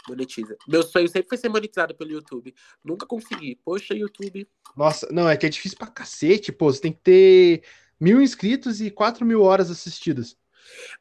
[0.08, 0.58] Monetiza.
[0.68, 2.54] Meu sonho sempre foi ser monetizado pelo YouTube.
[2.84, 3.60] Nunca consegui.
[3.64, 4.48] Poxa, YouTube.
[4.76, 6.72] Nossa, não, é que é difícil pra cacete, pô.
[6.72, 7.64] Você tem que ter
[8.00, 10.38] mil inscritos e quatro mil horas assistidas.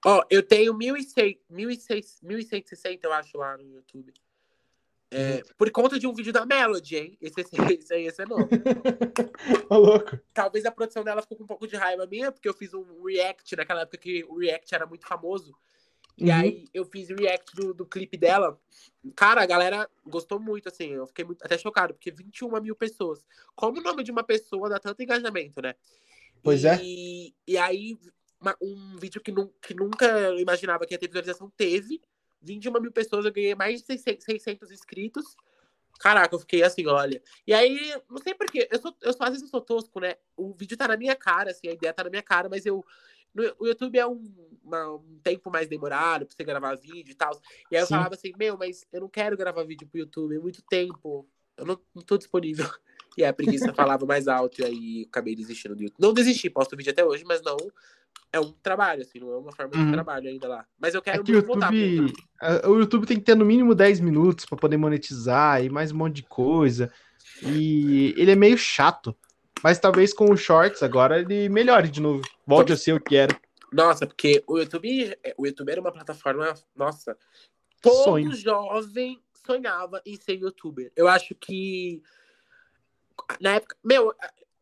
[0.04, 4.12] Ó, eu tenho 1.160, eu acho, lá no YouTube.
[5.10, 5.42] É, uhum.
[5.56, 7.16] por conta de um vídeo da Melody, hein?
[7.20, 8.48] Esse, esse, esse aí, esse é novo.
[9.70, 10.18] Ô, louco.
[10.32, 13.04] Talvez a produção dela ficou com um pouco de raiva minha, porque eu fiz um
[13.04, 15.54] react naquela época que o react era muito famoso.
[16.16, 16.34] E uhum.
[16.34, 18.58] aí eu fiz o react do, do clipe dela.
[19.16, 20.90] Cara, a galera gostou muito, assim.
[20.92, 23.24] Eu fiquei muito, até chocado, porque 21 mil pessoas.
[23.56, 25.74] Como o nome de uma pessoa dá tanto engajamento, né?
[26.42, 26.80] Pois e, é.
[27.46, 27.98] E aí
[28.44, 32.00] uma, um vídeo que, nu, que nunca eu imaginava que ia ter visualização, teve.
[32.42, 35.34] 21 mil pessoas, eu ganhei mais de 600, 600 inscritos.
[35.98, 37.22] Caraca, eu fiquei assim, olha.
[37.46, 40.16] E aí, não sei porquê, eu, sou, eu sou, às vezes eu sou tosco, né?
[40.36, 42.84] O vídeo tá na minha cara, assim, a ideia tá na minha cara, mas eu.
[43.34, 44.22] No, o YouTube é um,
[44.62, 47.38] uma, um tempo mais demorado pra você gravar vídeo e tal.
[47.70, 47.94] E aí eu Sim.
[47.94, 51.28] falava assim, meu, mas eu não quero gravar vídeo pro YouTube, é muito tempo.
[51.56, 52.66] Eu não, não tô disponível.
[53.16, 56.02] E aí a preguiça falava mais alto, e aí acabei desistindo do YouTube.
[56.02, 57.56] Não desisti, posto vídeo até hoje, mas não
[58.34, 59.86] é um trabalho, assim, não é uma forma uhum.
[59.86, 60.66] de trabalho ainda lá.
[60.78, 62.68] Mas eu quero é que muito YouTube, voltar.
[62.68, 65.96] O YouTube tem que ter no mínimo 10 minutos para poder monetizar e mais um
[65.96, 66.90] monte de coisa.
[67.42, 69.16] E ele é meio chato.
[69.64, 72.20] Mas talvez com os shorts agora ele melhore de novo.
[72.46, 73.34] Volte a ser o que era.
[73.72, 77.16] Nossa, porque o YouTube, o YouTube era uma plataforma, nossa,
[77.80, 78.34] todo Sonho.
[78.34, 80.92] jovem sonhava em ser youtuber.
[80.94, 82.02] Eu acho que
[83.40, 84.14] na época, meu,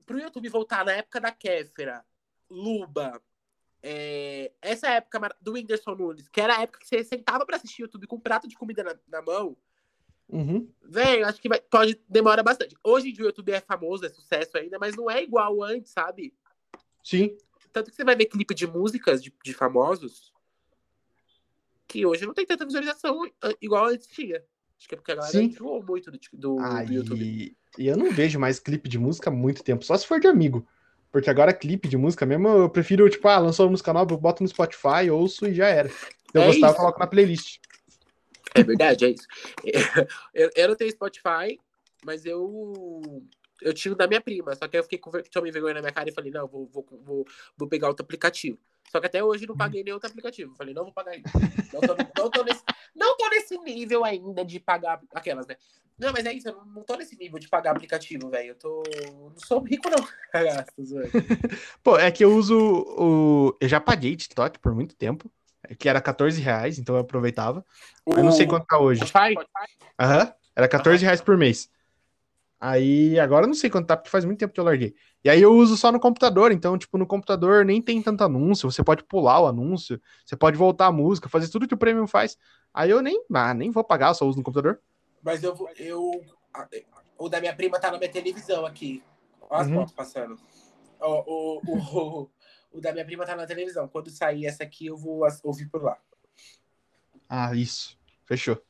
[0.06, 2.04] pro YouTube voltar na época da Kéfera,
[2.48, 3.20] Luba,
[3.82, 7.82] é, essa época do Whindersson Nunes, que era a época que você sentava para assistir
[7.82, 9.56] YouTube com um prato de comida na, na mão,
[10.32, 10.68] uhum.
[10.82, 12.74] velho, acho que vai, pode demorar bastante.
[12.82, 15.92] Hoje em dia o YouTube é famoso, é sucesso ainda, mas não é igual antes,
[15.92, 16.34] sabe?
[17.04, 17.36] Sim.
[17.72, 20.32] Tanto que você vai ver clipe de músicas de, de famosos
[21.86, 23.20] que hoje não tem tanta visualização
[23.60, 24.42] igual antes tinha.
[24.78, 25.44] Acho que é porque a galera Sim.
[25.44, 27.56] enjoou muito do, do, do YouTube.
[27.78, 30.26] E eu não vejo mais clipe de música há muito tempo, só se for de
[30.26, 30.66] amigo.
[31.10, 34.18] Porque agora clipe de música mesmo, eu prefiro, tipo, ah, lançou uma música nova, eu
[34.18, 35.90] boto no Spotify, ouço e já era.
[36.32, 37.58] eu é gostar, eu coloco na playlist.
[38.54, 39.26] É verdade, é isso.
[40.34, 41.58] Eu, eu não tenho Spotify,
[42.04, 42.72] mas eu
[43.60, 46.08] eu tinha da minha prima, só que eu fiquei com tomei vergonha na minha cara
[46.08, 47.26] e falei, não, vou, vou, vou,
[47.56, 48.58] vou pegar outro aplicativo.
[48.90, 50.54] Só que até hoje não paguei nenhum outro aplicativo.
[50.56, 51.30] Falei, não vou pagar ainda.
[51.72, 52.62] Não tô, não, tô nesse,
[52.94, 55.56] não tô nesse nível ainda de pagar aquelas, né?
[55.98, 58.48] Não, mas é isso, eu não tô nesse nível de pagar aplicativo, velho.
[58.48, 58.82] Eu tô.
[59.12, 60.04] Não sou rico, não.
[61.82, 63.56] Pô, é que eu uso o.
[63.60, 65.30] Eu já paguei TikTok por muito tempo.
[65.78, 67.64] Que era 14 reais, então eu aproveitava.
[68.04, 68.14] O...
[68.14, 69.02] Eu não sei quanto tá hoje.
[69.98, 70.24] Aham.
[70.24, 70.32] Uhum.
[70.54, 71.70] Era 14 reais por mês.
[72.60, 74.94] Aí agora eu não sei quanto tá, porque faz muito tempo que eu larguei.
[75.24, 78.70] E aí eu uso só no computador, então, tipo, no computador nem tem tanto anúncio,
[78.70, 82.06] você pode pular o anúncio, você pode voltar a música, fazer tudo que o Premium
[82.06, 82.38] faz.
[82.72, 84.80] Aí eu nem, ah, nem vou pagar, só uso no computador.
[85.24, 86.22] Mas eu, eu
[87.18, 89.02] o da minha prima tá na minha televisão aqui.
[89.40, 89.74] Olha as uhum.
[89.74, 90.38] fotos passando.
[91.00, 92.30] O, o, o,
[92.72, 93.88] o, da minha prima tá na televisão.
[93.88, 95.98] Quando sair essa aqui, eu vou ouvir por lá.
[97.28, 97.98] Ah, isso.
[98.26, 98.62] Fechou.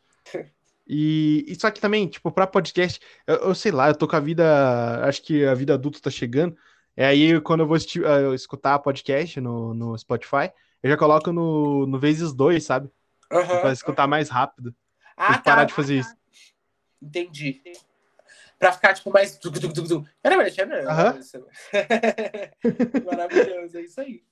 [0.87, 4.17] E, e só que também, tipo, pra podcast, eu, eu, sei lá, eu tô com
[4.17, 5.07] a vida.
[5.07, 6.57] Acho que a vida adulta tá chegando.
[6.97, 11.87] É aí quando eu vou uh, escutar podcast no, no Spotify, eu já coloco no,
[11.87, 12.91] no vezes dois, sabe?
[13.33, 14.11] Uhum, pra escutar uhum.
[14.11, 14.75] mais rápido.
[15.17, 16.15] Ah, tá, parar de fazer isso.
[17.01, 17.63] Entendi.
[18.63, 19.41] Pra ficar, tipo, mais.
[19.43, 20.07] Maravilhoso,
[23.05, 24.23] Maravilhoso, é isso aí.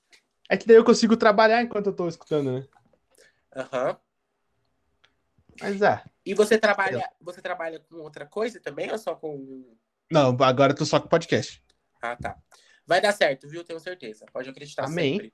[0.49, 2.65] É que daí eu consigo trabalhar enquanto eu tô escutando, né?
[3.53, 3.89] Aham.
[3.89, 3.95] Uhum.
[5.59, 6.01] Mas é.
[6.25, 9.75] E você trabalha, você trabalha com outra coisa também ou só com.
[10.09, 11.61] Não, agora eu tô só com podcast.
[12.01, 12.37] Ah, tá.
[12.87, 13.65] Vai dar certo, viu?
[13.65, 14.25] Tenho certeza.
[14.31, 15.15] Pode acreditar Amém.
[15.15, 15.33] sempre.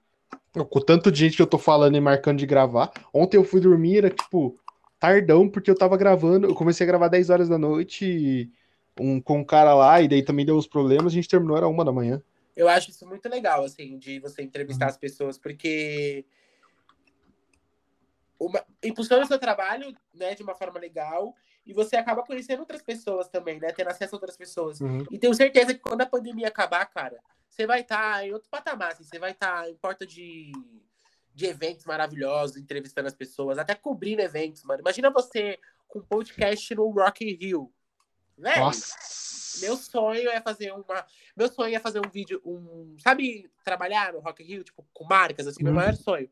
[0.53, 2.91] Com tanto de gente que eu tô falando e marcando de gravar.
[3.13, 4.59] Ontem eu fui dormir, era tipo,
[4.97, 6.47] tardão, porque eu tava gravando.
[6.47, 8.51] Eu comecei a gravar 10 horas da noite
[8.99, 11.67] um, com um cara lá, e daí também deu uns problemas, a gente terminou, era
[11.67, 12.21] uma da manhã.
[12.55, 14.89] Eu acho isso muito legal, assim, de você entrevistar uhum.
[14.89, 16.25] as pessoas, porque
[18.39, 21.35] uma, impulsiona o seu trabalho, né, de uma forma legal,
[21.65, 24.79] e você acaba conhecendo outras pessoas também, né, tendo acesso a outras pessoas.
[24.79, 25.05] Uhum.
[25.11, 27.19] E tenho certeza que quando a pandemia acabar, cara,
[27.49, 30.51] você vai estar em outro patamar, assim, você vai estar em porta de,
[31.33, 34.81] de eventos maravilhosos, entrevistando as pessoas, até cobrindo eventos, mano.
[34.81, 37.71] Imagina você com um podcast no Rock in Rio.
[38.37, 38.95] Velho, Nossa.
[39.61, 41.05] meu sonho é fazer uma.
[41.35, 42.95] Meu sonho é fazer um vídeo, um.
[42.99, 45.79] Sabe, trabalhar no Rock Rio, tipo, com marcas, assim, meu Uhum.
[45.79, 46.29] maior sonho.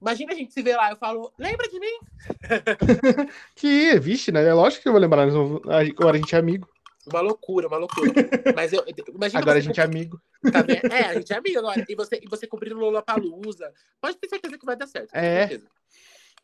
[0.00, 1.98] Imagina a gente se ver lá, eu falo, lembra de mim?
[3.54, 4.44] Que, vixe, né?
[4.44, 5.26] É lógico que eu vou lembrar.
[5.26, 6.68] Agora a gente é amigo.
[7.06, 8.12] Uma loucura, uma loucura.
[8.54, 8.84] Mas eu.
[9.08, 10.20] Imagina Agora a gente é amigo.
[10.52, 10.92] Tá vendo?
[10.92, 11.84] É, a gente é amigo agora.
[11.88, 13.72] E você, e você cobrindo Lula Palusa.
[14.00, 15.14] Pode ter certeza que vai dar certo.
[15.14, 15.48] É.
[15.48, 15.70] certeza.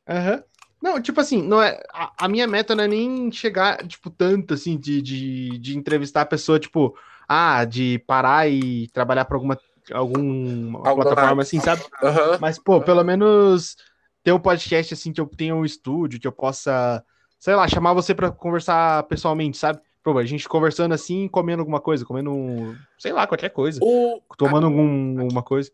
[0.08, 0.44] Aham.
[0.82, 4.54] Não, tipo assim, não é, a, a minha meta não é nem chegar, tipo, tanto
[4.54, 6.96] assim, de, de, de entrevistar a pessoa, tipo,
[7.28, 9.58] ah, de parar e trabalhar para alguma,
[9.90, 11.82] alguma Alguma plataforma assim, sabe?
[12.02, 12.38] Aham.
[12.40, 13.76] Mas, pô, pelo menos
[14.22, 17.02] ter um podcast assim que eu tenha um estúdio, que eu possa,
[17.38, 19.80] sei lá, chamar você pra conversar pessoalmente, sabe?
[20.02, 24.20] Pô, a gente conversando assim, comendo alguma coisa, comendo, um, sei lá, qualquer coisa, O,
[24.36, 25.70] tomando algum, alguma coisa.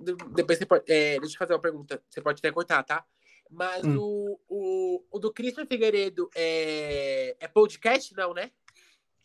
[0.00, 0.84] de- Depois você pode.
[0.88, 2.00] é, deixa eu fazer uma pergunta.
[2.08, 3.04] Você pode até cortar, tá?
[3.50, 3.96] Mas Hum.
[3.98, 8.50] o, o, o do Christian Figueiredo é, é podcast, não, né?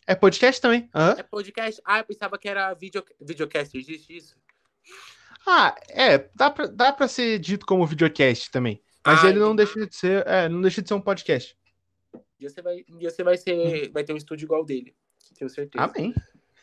[0.06, 0.88] É podcast também.
[1.16, 1.80] É podcast?
[1.84, 3.76] Ah, eu pensava que era video, videocast.
[3.76, 4.36] Existe isso?
[5.46, 8.82] Ah, é, dá pra, dá pra ser dito como videocast também.
[9.04, 11.56] Mas Ah, ele não deixa de ser, é, não deixa de ser um podcast.
[12.14, 14.94] Um dia você vai, um dia você vai, ser, vai ter um estúdio igual dele.
[15.36, 15.84] Tenho certeza.
[15.84, 16.14] Amém.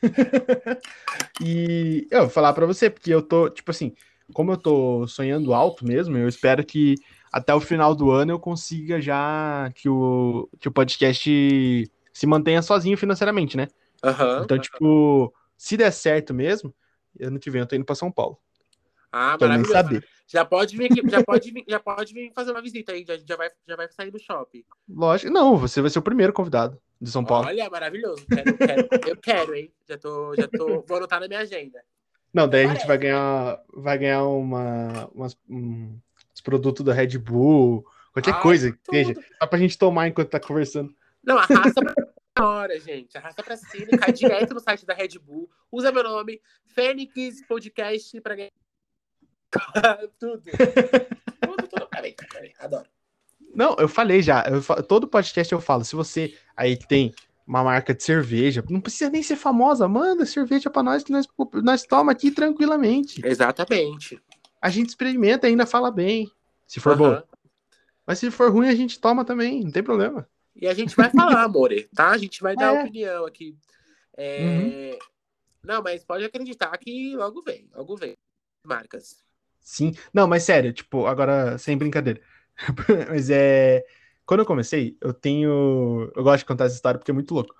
[1.41, 3.93] e eu vou falar pra você, porque eu tô, tipo assim,
[4.33, 6.95] como eu tô sonhando alto mesmo, eu espero que
[7.31, 12.61] até o final do ano eu consiga já que o, que o podcast se mantenha
[12.61, 13.67] sozinho financeiramente, né?
[14.03, 14.41] Aham.
[14.43, 16.73] Então, tipo, se der certo mesmo,
[17.21, 18.37] ano que vem eu tô indo pra São Paulo.
[19.11, 19.73] Ah, nem maravilhoso.
[19.73, 20.07] saber.
[20.27, 23.17] Já pode vir aqui, já pode vir, já pode vir fazer uma visita aí, já,
[23.17, 24.63] já, vai, já vai sair do shopping.
[24.87, 27.47] Lógico, não, você vai ser o primeiro convidado de São Paulo.
[27.47, 28.25] Olha, maravilhoso.
[28.27, 29.71] Quero, quero, eu quero, hein?
[29.87, 31.83] Já tô, já tô, vou anotar na minha agenda.
[32.31, 32.87] Não, daí a gente Parece.
[32.87, 35.97] vai ganhar, vai ganhar uma, umas, um,
[36.39, 40.29] os produtos da Red Bull, qualquer Ai, coisa que seja, só pra gente tomar enquanto
[40.29, 40.95] tá conversando.
[41.23, 41.81] Não, arrasta
[42.33, 43.17] pra hora, gente.
[43.17, 45.49] Arrasta pra cima e cai direto no site da Red Bull.
[45.71, 48.51] Usa meu nome, Fênix Podcast, pra ganhar.
[50.19, 50.43] tudo.
[51.41, 51.87] Tudo, tudo.
[51.89, 52.53] Peraí, peraí.
[52.59, 52.87] Adoro.
[53.53, 57.13] Não, eu falei já, eu todo podcast eu falo, se você aí tem
[57.47, 61.27] uma marca de cerveja, não precisa nem ser famosa, manda cerveja pra nós que nós,
[61.63, 63.25] nós toma aqui tranquilamente.
[63.25, 64.21] Exatamente.
[64.61, 66.29] A gente experimenta e ainda fala bem,
[66.67, 67.09] se for boa.
[67.17, 67.23] Aham.
[68.05, 70.27] Mas se for ruim, a gente toma também, não tem problema.
[70.55, 72.09] E a gente vai falar, amore, tá?
[72.09, 72.81] A gente vai dar É.
[72.83, 73.55] opinião aqui.
[74.17, 74.99] É, Uhum.
[75.63, 78.15] Não, mas pode acreditar que logo vem, logo vem.
[78.65, 79.23] Marcas.
[79.61, 79.93] Sim.
[80.13, 82.21] Não, mas sério, tipo, agora sem brincadeira.
[83.09, 83.85] mas é.
[84.25, 86.11] Quando eu comecei, eu tenho.
[86.15, 87.55] Eu gosto de contar essa história porque é muito louco.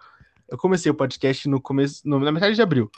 [0.48, 2.02] Eu comecei o podcast no começo.
[2.08, 2.90] no- na metade de abril.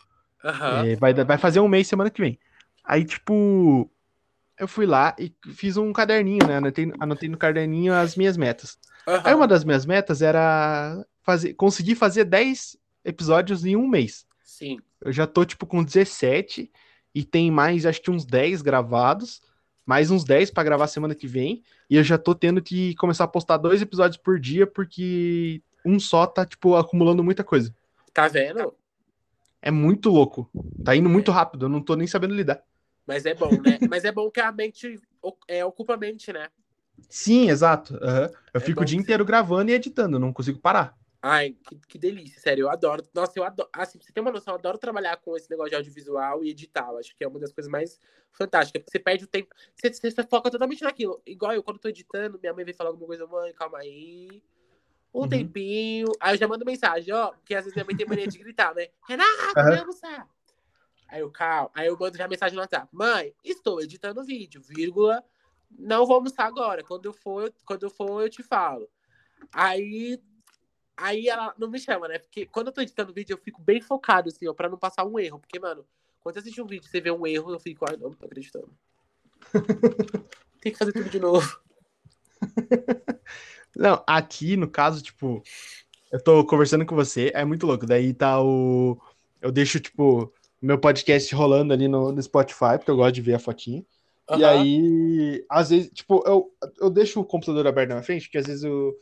[0.44, 0.86] Aham.
[0.88, 2.40] É, vai, vai fazer um mês semana que vem.
[2.84, 3.90] Aí, tipo.
[4.60, 6.58] Eu fui lá e fiz um caderninho, né?
[6.58, 8.78] Anotei, anotei no caderninho as minhas metas.
[9.08, 9.22] aham.
[9.26, 14.26] Aí uma das minhas metas era fazer, conseguir fazer 10 episódios em um mês.
[14.44, 14.80] Sim.
[15.04, 16.72] Eu já tô, tipo, com 17
[17.14, 19.42] e tem mais, acho que uns 10 gravados,
[19.86, 23.24] mais uns 10 pra gravar semana que vem, e eu já tô tendo que começar
[23.24, 27.74] a postar dois episódios por dia, porque um só tá, tipo, acumulando muita coisa.
[28.14, 28.74] Tá vendo?
[29.62, 30.50] É muito louco.
[30.84, 32.64] Tá indo muito rápido, eu não tô nem sabendo lidar.
[33.06, 33.80] Mas é bom, né?
[33.90, 35.00] Mas é bom que a mente
[35.48, 36.50] é, ocupa a mente, né?
[37.10, 37.96] Sim, exato.
[38.02, 38.30] aham.
[38.54, 40.98] Eu É fico o dia inteiro gravando e editando, eu não consigo parar.
[41.24, 43.04] Ai, que, que delícia, sério, eu adoro.
[43.14, 43.70] Nossa, eu adoro.
[43.74, 46.50] Assim, pra você tem uma noção, eu adoro trabalhar com esse negócio de audiovisual e
[46.50, 46.88] editar.
[46.90, 48.00] Eu acho que é uma das coisas mais
[48.32, 48.82] fantásticas.
[48.82, 49.54] Porque você perde o tempo.
[49.76, 51.22] Você, você, você foca totalmente naquilo.
[51.26, 54.42] Igual eu, quando tô editando, minha mãe vem falar alguma coisa, mãe, calma aí.
[55.14, 55.28] Um Uhum.
[55.30, 56.08] tempinho.
[56.20, 57.34] Aí eu já mando mensagem, ó.
[57.34, 58.88] Porque às vezes minha mãe tem mania de gritar, né?
[59.08, 59.70] Renato, Aham.
[59.70, 60.28] vem almoçar.
[61.12, 61.70] Aí eu, calma.
[61.76, 62.88] Aí eu mando já mensagem no WhatsApp.
[62.92, 65.24] Mãe, estou editando vídeo, vírgula.
[65.78, 66.84] Não vou almoçar agora.
[66.84, 68.90] Quando eu for, eu- quando eu for, eu te falo.
[69.52, 70.20] Aí
[70.98, 72.20] Aí ela não me chama, né?
[72.20, 75.04] Porque quando eu tô editando vídeo, eu fico bem focado, assim, ó, pra não passar
[75.04, 75.40] um erro.
[75.40, 75.84] Porque, mano,
[76.20, 78.16] quando você assiste um vídeo e você vê um erro, eu fico, ai, não, não
[78.16, 78.70] tô acreditando.
[80.62, 81.60] Tem que fazer tudo de novo.
[83.76, 85.42] Não, aqui, no caso, tipo,
[86.12, 87.86] eu tô conversando com você, é muito louco.
[87.86, 89.02] Daí tá o.
[89.42, 90.32] Eu deixo, tipo,
[90.62, 93.86] meu podcast rolando ali no, no Spotify, porque eu gosto de ver a fotinha.
[94.34, 94.48] E Aham.
[94.50, 98.48] aí, às vezes, tipo, eu, eu deixo o computador aberto na minha frente, porque às
[98.48, 98.94] vezes eu.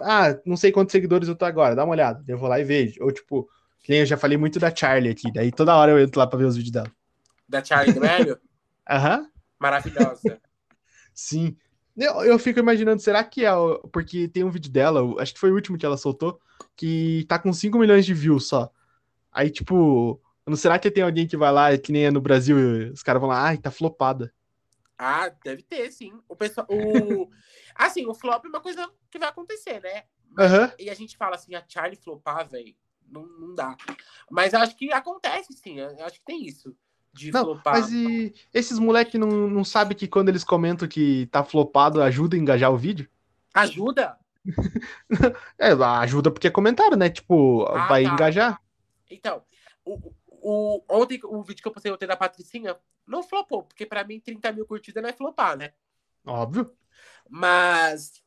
[0.00, 2.24] Ah, não sei quantos seguidores eu tô agora, dá uma olhada.
[2.28, 3.02] Eu vou lá e vejo.
[3.02, 3.48] Ou, tipo,
[3.88, 6.44] eu já falei muito da Charlie aqui, daí toda hora eu entro lá pra ver
[6.46, 6.90] os vídeos dela.
[7.48, 8.38] Da Charlie do Velho?
[8.88, 9.28] Aham,
[9.58, 10.40] Maravilhosa.
[11.14, 11.56] sim.
[11.96, 13.50] Eu, eu fico imaginando, será que é.
[13.92, 16.40] Porque tem um vídeo dela, acho que foi o último que ela soltou,
[16.76, 18.70] que tá com 5 milhões de views só.
[19.32, 22.56] Aí, tipo, não será que tem alguém que vai lá, que nem é no Brasil,
[22.92, 24.32] os caras vão lá, ai, tá flopada.
[24.98, 26.12] Ah, deve ter, sim.
[26.28, 26.66] O pessoal.
[26.70, 27.28] O...
[27.74, 30.04] assim, o flop é uma coisa que vai acontecer, né?
[30.38, 30.70] Uhum.
[30.78, 32.74] E a gente fala assim, a Charlie flopar, velho,
[33.08, 33.76] não, não dá.
[34.30, 35.80] Mas acho que acontece, sim.
[35.80, 36.76] Acho que tem isso
[37.12, 37.74] de não, flopar.
[37.74, 42.36] Mas e esses moleques não, não sabem que quando eles comentam que tá flopado, ajuda
[42.36, 43.08] a engajar o vídeo?
[43.54, 44.18] Ajuda?
[45.58, 47.08] é, ajuda porque é comentário, né?
[47.08, 48.12] Tipo, ah, vai tá.
[48.12, 48.60] engajar.
[49.08, 49.42] Então,
[49.84, 50.12] o,
[50.44, 54.20] o, ontem o vídeo que eu postei ontem da Patricinha não flopou, porque para mim
[54.20, 55.72] 30 mil curtidas não é flopar, né?
[56.26, 56.76] Óbvio.
[57.28, 58.22] Mas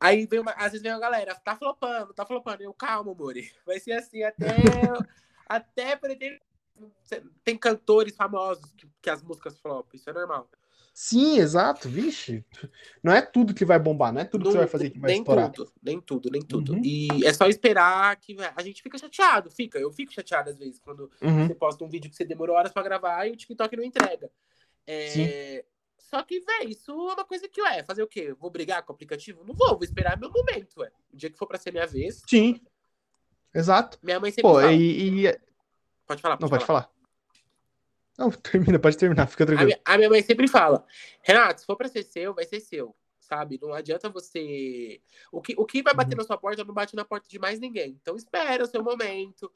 [0.00, 2.64] aí vem uma, às vezes vem a galera, tá flopando, tá flopando.
[2.64, 3.52] Eu, calma, Mori.
[3.64, 4.56] Vai ser assim até.
[5.46, 6.40] até pretender
[7.44, 10.48] tem cantores famosos que, que as músicas flopam, isso é normal.
[10.92, 12.44] Sim, exato, vixe.
[13.02, 14.98] Não é tudo que vai bombar, não é tudo não, que você vai fazer que
[14.98, 15.50] vai nem estourar.
[15.50, 16.72] Tudo, nem tudo, nem tudo.
[16.74, 16.82] Uhum.
[16.84, 19.78] E é só esperar que a gente fica chateado, fica.
[19.78, 21.46] Eu fico chateado às vezes quando uhum.
[21.46, 24.30] você posta um vídeo que você demorou horas para gravar e o TikTok não entrega.
[24.86, 25.64] É...
[25.96, 28.34] Só que, velho, isso é uma coisa que, ué, fazer o quê?
[28.38, 29.44] Vou brigar com o aplicativo?
[29.44, 30.90] Não vou, vou esperar meu momento, ué.
[31.12, 32.20] O dia que for pra ser minha vez.
[32.28, 32.60] Sim.
[33.54, 33.98] Exato.
[34.02, 34.72] Minha mãe sempre Pô, fala.
[34.72, 35.40] E, e,
[36.06, 36.36] Pode falar.
[36.36, 36.90] Pode não, pode falar.
[38.20, 39.62] Não, termina, pode terminar, fica tranquilo.
[39.62, 40.84] A minha, a minha mãe sempre fala:
[41.22, 42.94] Renato, se for pra ser seu, vai ser seu.
[43.18, 43.58] Sabe?
[43.62, 45.00] Não adianta você.
[45.32, 46.18] O que, o que vai bater uhum.
[46.18, 47.96] na sua porta não bate na porta de mais ninguém.
[48.00, 49.50] Então espera o seu momento.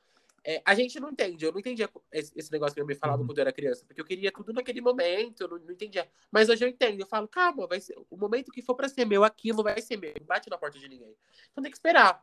[0.47, 1.45] É, a gente não entende.
[1.45, 3.27] Eu não entendia esse, esse negócio que eu me falava uhum.
[3.27, 6.09] quando eu era criança, porque eu queria tudo naquele momento, eu não, não, entendia.
[6.31, 7.01] Mas hoje eu entendo.
[7.01, 9.97] Eu falo, calma, vai ser, o momento que for para ser meu, aquilo vai ser
[9.97, 10.13] meu.
[10.19, 11.17] Não bate na porta de ninguém.
[11.51, 12.23] Então tem que esperar.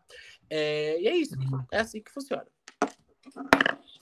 [0.50, 1.36] É, e é isso.
[1.36, 1.66] Uhum.
[1.72, 2.48] É assim que funciona.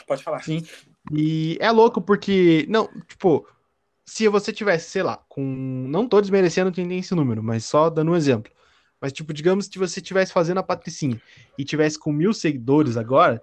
[0.08, 0.44] Pode falar.
[0.44, 0.66] Sim.
[1.12, 3.48] E é louco porque, não, tipo,
[4.06, 5.44] se você tivesse, sei lá, com.
[5.44, 8.52] Não tô desmerecendo quem tem esse número, mas só dando um exemplo.
[9.00, 11.22] Mas, tipo, digamos que você estivesse fazendo a Patricinha
[11.58, 13.42] e tivesse com mil seguidores agora,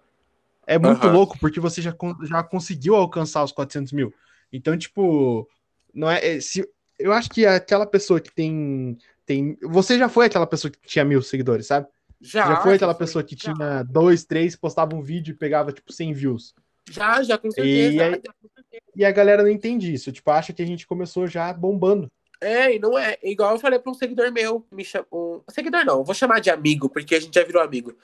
[0.66, 1.12] é muito uhum.
[1.12, 4.12] louco porque você já, já conseguiu alcançar os 400 mil.
[4.53, 5.49] Então, tipo,
[5.95, 6.37] não é.
[6.37, 6.68] é se,
[6.99, 8.99] eu acho que aquela pessoa que tem.
[9.24, 11.87] tem você já foi aquela pessoa que tinha mil seguidores, sabe?
[12.20, 13.52] Já, já foi aquela já pessoa que já.
[13.52, 16.54] tinha dois, três, postava um vídeo e pegava, tipo, 100 views.
[16.90, 17.94] Já, já, com certeza.
[17.94, 18.22] E, aí,
[18.96, 20.12] e a galera não entende isso.
[20.12, 22.10] Tipo, acha que a gente começou já bombando.
[22.40, 23.16] É, e não é.
[23.22, 25.06] Igual eu falei para um seguidor meu, me chamou.
[25.12, 25.42] Um...
[25.50, 27.96] Seguidor não, vou chamar de amigo, porque a gente já virou amigo.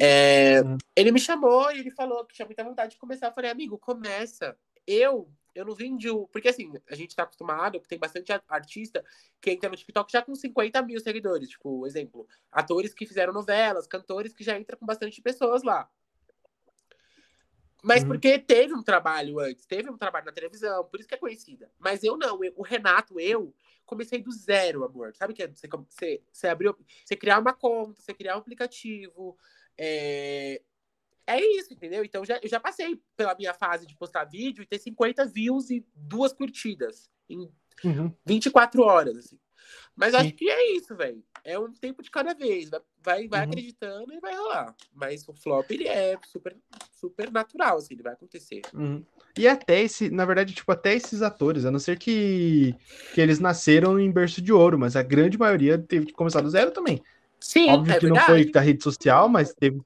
[0.00, 0.60] É...
[0.94, 3.26] Ele me chamou e ele falou que tinha muita vontade de começar.
[3.26, 4.56] Eu falei, amigo, começa.
[4.86, 6.26] Eu eu não vendi o.
[6.28, 9.04] Porque assim, a gente tá acostumado, tem bastante artista
[9.40, 11.50] que entra no TikTok já com 50 mil seguidores.
[11.50, 15.90] Tipo, exemplo, atores que fizeram novelas, cantores que já entram com bastante pessoas lá.
[17.82, 18.08] Mas uhum.
[18.08, 21.70] porque teve um trabalho antes, teve um trabalho na televisão, por isso que é conhecida.
[21.78, 23.54] Mas eu não, eu, o Renato, eu
[23.86, 25.14] comecei do zero, amor.
[25.16, 25.48] Sabe que é?
[25.48, 29.36] Você, você, você abriu, você criar uma conta, você criar um aplicativo,
[29.78, 30.60] é,
[31.36, 32.04] é isso, entendeu?
[32.04, 35.70] Então já, eu já passei pela minha fase de postar vídeo e ter 50 views
[35.70, 37.50] e duas curtidas em
[37.84, 38.12] uhum.
[38.26, 39.38] 24 horas, assim.
[39.94, 40.16] Mas Sim.
[40.18, 41.22] acho que é isso, velho.
[41.44, 42.70] É um tempo de cada vez.
[43.02, 43.50] Vai, vai uhum.
[43.50, 44.74] acreditando e vai rolar.
[44.94, 46.56] Mas o flop, ele é super,
[46.92, 48.62] super natural, assim, ele vai acontecer.
[48.74, 49.04] Uhum.
[49.36, 52.74] E até esse, na verdade, tipo, até esses atores, a não ser que,
[53.14, 56.50] que eles nasceram em berço de ouro, mas a grande maioria teve que começar do
[56.50, 57.02] zero também.
[57.38, 58.20] Sim, Óbvio é que verdade.
[58.20, 59.80] não foi da rede social, mas teve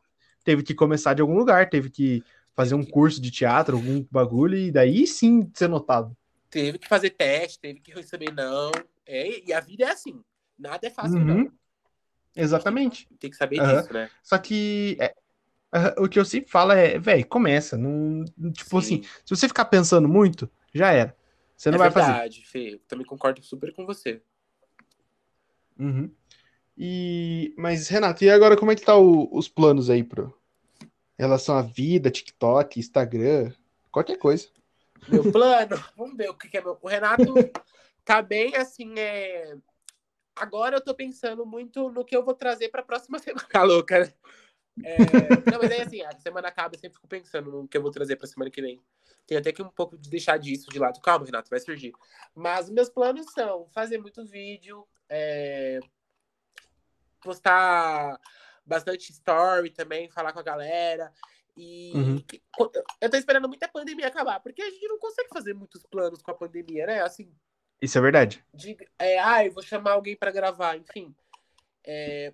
[0.45, 2.23] teve que começar de algum lugar, teve que
[2.55, 6.17] fazer um curso de teatro, algum bagulho, e daí sim ser notado.
[6.51, 8.71] Teve que fazer teste, teve que receber não.
[9.05, 10.23] É, e a vida é assim.
[10.57, 11.25] Nada é fácil, uhum.
[11.25, 11.37] não.
[11.37, 11.53] Uhum.
[13.19, 13.81] Tem que saber uhum.
[13.81, 14.11] disso, né?
[14.23, 15.15] Só que é,
[15.99, 17.77] o que eu sempre falo é, velho, começa.
[17.77, 19.01] Não, tipo sim.
[19.01, 21.17] assim, se você ficar pensando muito, já era.
[21.57, 22.21] Você não é vai verdade, fazer.
[22.21, 22.81] verdade, Fê.
[22.87, 24.23] Também concordo super com você.
[25.79, 26.11] Uhum.
[26.77, 30.35] E, mas, Renato, e agora como é que tá o, os planos aí pro
[31.17, 33.53] em relação à vida, TikTok, Instagram,
[33.91, 34.49] qualquer coisa?
[35.09, 36.77] Meu plano, vamos ver o que, que é meu.
[36.83, 37.35] O Renato
[38.05, 39.57] tá bem assim, é.
[40.35, 43.47] Agora eu tô pensando muito no que eu vou trazer pra próxima semana.
[43.49, 44.13] Tá louca, né?
[44.83, 44.99] É...
[45.53, 47.93] Não, mas aí assim, a semana acaba, eu sempre fico pensando no que eu vou
[47.93, 48.81] trazer pra semana que vem.
[49.25, 51.01] Tem até que um pouco de deixar disso de lado.
[51.01, 51.93] Calma, Renato, vai surgir.
[52.35, 55.79] Mas meus planos são fazer muito vídeo, é
[57.25, 58.21] postar
[58.65, 61.11] bastante story também, falar com a galera.
[61.57, 62.25] E uhum.
[63.01, 66.31] eu tô esperando muita pandemia acabar, porque a gente não consegue fazer muitos planos com
[66.31, 67.03] a pandemia, né?
[67.03, 67.33] Assim.
[67.81, 68.45] Isso é verdade.
[68.53, 71.15] De, é, ah, eu vou chamar alguém para gravar, enfim.
[71.87, 72.33] É,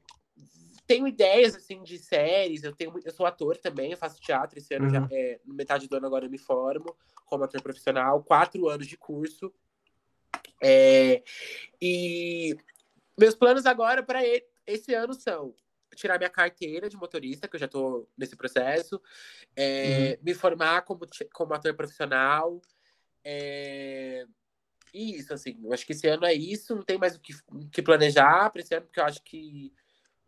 [0.86, 4.74] tenho ideias assim de séries, eu tenho eu sou ator também, eu faço teatro esse
[4.74, 4.90] ano, uhum.
[4.90, 8.96] já, é, metade do ano agora eu me formo como ator profissional, quatro anos de
[8.96, 9.52] curso.
[10.62, 11.22] É,
[11.80, 12.56] e
[13.20, 14.26] Meus planos agora para
[14.72, 15.54] esse ano são
[15.94, 19.00] tirar minha carteira de motorista, que eu já estou nesse processo,
[19.56, 20.24] é, uhum.
[20.24, 22.60] me formar como, como ator profissional.
[23.24, 24.26] É,
[24.94, 27.32] e isso, assim, eu acho que esse ano é isso, não tem mais o que,
[27.70, 29.72] que planejar para esse ano, porque eu acho que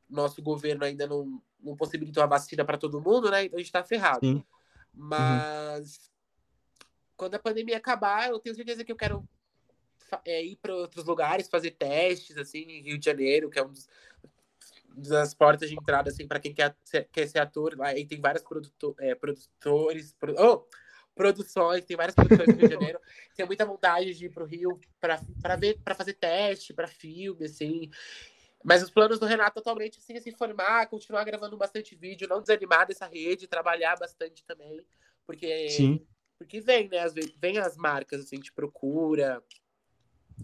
[0.08, 3.44] nosso governo ainda não, não possibilitou a vacina para todo mundo, né?
[3.44, 4.26] Então a gente está ferrado.
[4.26, 4.44] Sim.
[4.92, 6.86] Mas uhum.
[7.16, 9.26] quando a pandemia acabar, eu tenho certeza que eu quero
[10.24, 13.72] é, ir para outros lugares, fazer testes, assim, em Rio de Janeiro, que é um
[13.72, 13.88] dos,
[14.96, 17.76] das portas de entrada, assim, para quem quer ser, quer ser ator.
[17.80, 20.12] Aí tem vários produtor, é, produtores.
[20.12, 20.66] Produ oh,
[21.14, 22.98] produções, tem várias produções no Rio de Janeiro.
[23.34, 27.44] Tenho muita vontade de ir para o Rio para ver, para fazer teste, para filme,
[27.44, 27.90] assim.
[28.64, 32.40] Mas os planos do Renato atualmente assim, é se formar, continuar gravando bastante vídeo, não
[32.40, 34.84] desanimar dessa rede, trabalhar bastante também,
[35.26, 36.06] porque Sim.
[36.38, 39.42] porque vem, né, às vezes vem as marcas assim, te procura,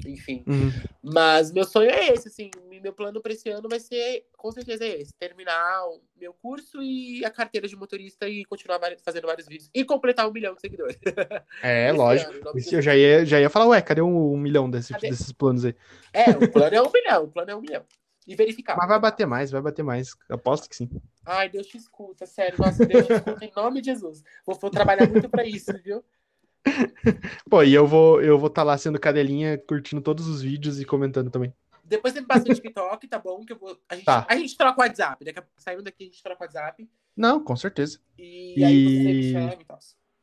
[0.07, 0.45] enfim.
[0.47, 0.71] Uhum.
[1.03, 4.85] Mas meu sonho é esse, assim, meu plano para esse ano vai ser, com certeza
[4.85, 9.47] é esse, terminar o meu curso e a carteira de motorista e continuar fazendo vários
[9.47, 10.99] vídeos e completar um milhão de seguidores.
[11.63, 12.33] É, lógico.
[12.33, 15.65] Ano, eu já ia, já ia falar, ué, cadê um, um milhão desse, desses planos
[15.65, 15.75] aí?
[16.13, 17.85] É, o plano é um milhão, o plano é um milhão.
[18.27, 18.77] E verificar.
[18.77, 20.15] Mas vai bater mais, vai bater mais.
[20.29, 20.91] Aposto que sim.
[21.25, 22.59] Ai, Deus te escuta, sério.
[22.59, 24.23] Nossa, Deus te escuta em nome de Jesus.
[24.45, 26.05] Vou, vou trabalhar muito para isso, viu?
[27.49, 30.81] Pô, e eu vou eu vou estar tá lá sendo cadelinha, curtindo todos os vídeos
[30.81, 31.53] e comentando também.
[31.85, 33.45] Depois você me passa o TikTok, tá bom?
[33.45, 33.79] Que eu vou.
[33.89, 34.27] A gente, tá.
[34.29, 35.25] a gente troca o WhatsApp.
[35.25, 35.45] Daqui a...
[35.57, 36.89] Saindo daqui, a gente troca o WhatsApp.
[37.17, 37.99] Não, com certeza.
[38.19, 38.65] E, e...
[38.65, 39.79] aí você me chama e tal.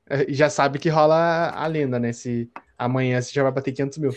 [0.08, 2.14] É, já sabe que rola a lenda, né?
[2.14, 4.12] Se amanhã você já vai bater 500 mil.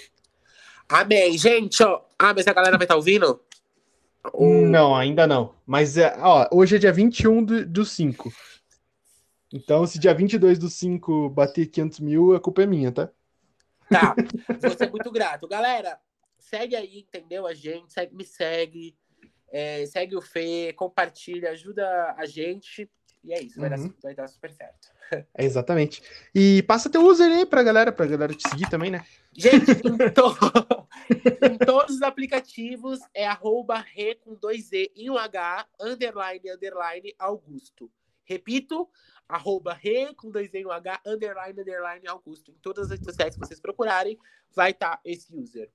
[0.89, 1.39] Amém.
[1.39, 2.03] Gente, ó.
[2.19, 3.41] Ah, mas a galera vai estar tá ouvindo?
[4.35, 5.55] Não, ainda não.
[5.67, 8.31] Mas é, ó, hoje é dia 21 do, do 5.
[9.53, 13.11] Então, se dia 22 do 5 bater 500 mil, a culpa é minha, tá?
[13.91, 14.15] Tá,
[14.61, 15.49] vou ser muito grato.
[15.49, 15.99] Galera,
[16.39, 17.47] segue aí, entendeu?
[17.47, 18.95] A gente, segue, me segue,
[19.51, 22.91] é, segue o Fê, compartilha, ajuda a gente.
[23.25, 23.89] E é isso, vai, uhum.
[23.89, 24.89] dar, vai dar super certo.
[25.35, 26.03] É exatamente.
[26.35, 29.05] E passa teu user aí pra galera, pra galera te seguir também, né?
[29.33, 30.37] Gente, em, to...
[31.51, 37.15] em todos os aplicativos é arroba re com dois E e um H, underline, underline,
[37.19, 37.91] Augusto.
[38.29, 38.87] Repito,
[39.29, 42.51] arroba re com dois E um H, underline, underline, Augusto.
[42.51, 44.19] Em todas as redes sociais que vocês procurarem,
[44.55, 45.71] vai estar tá esse user.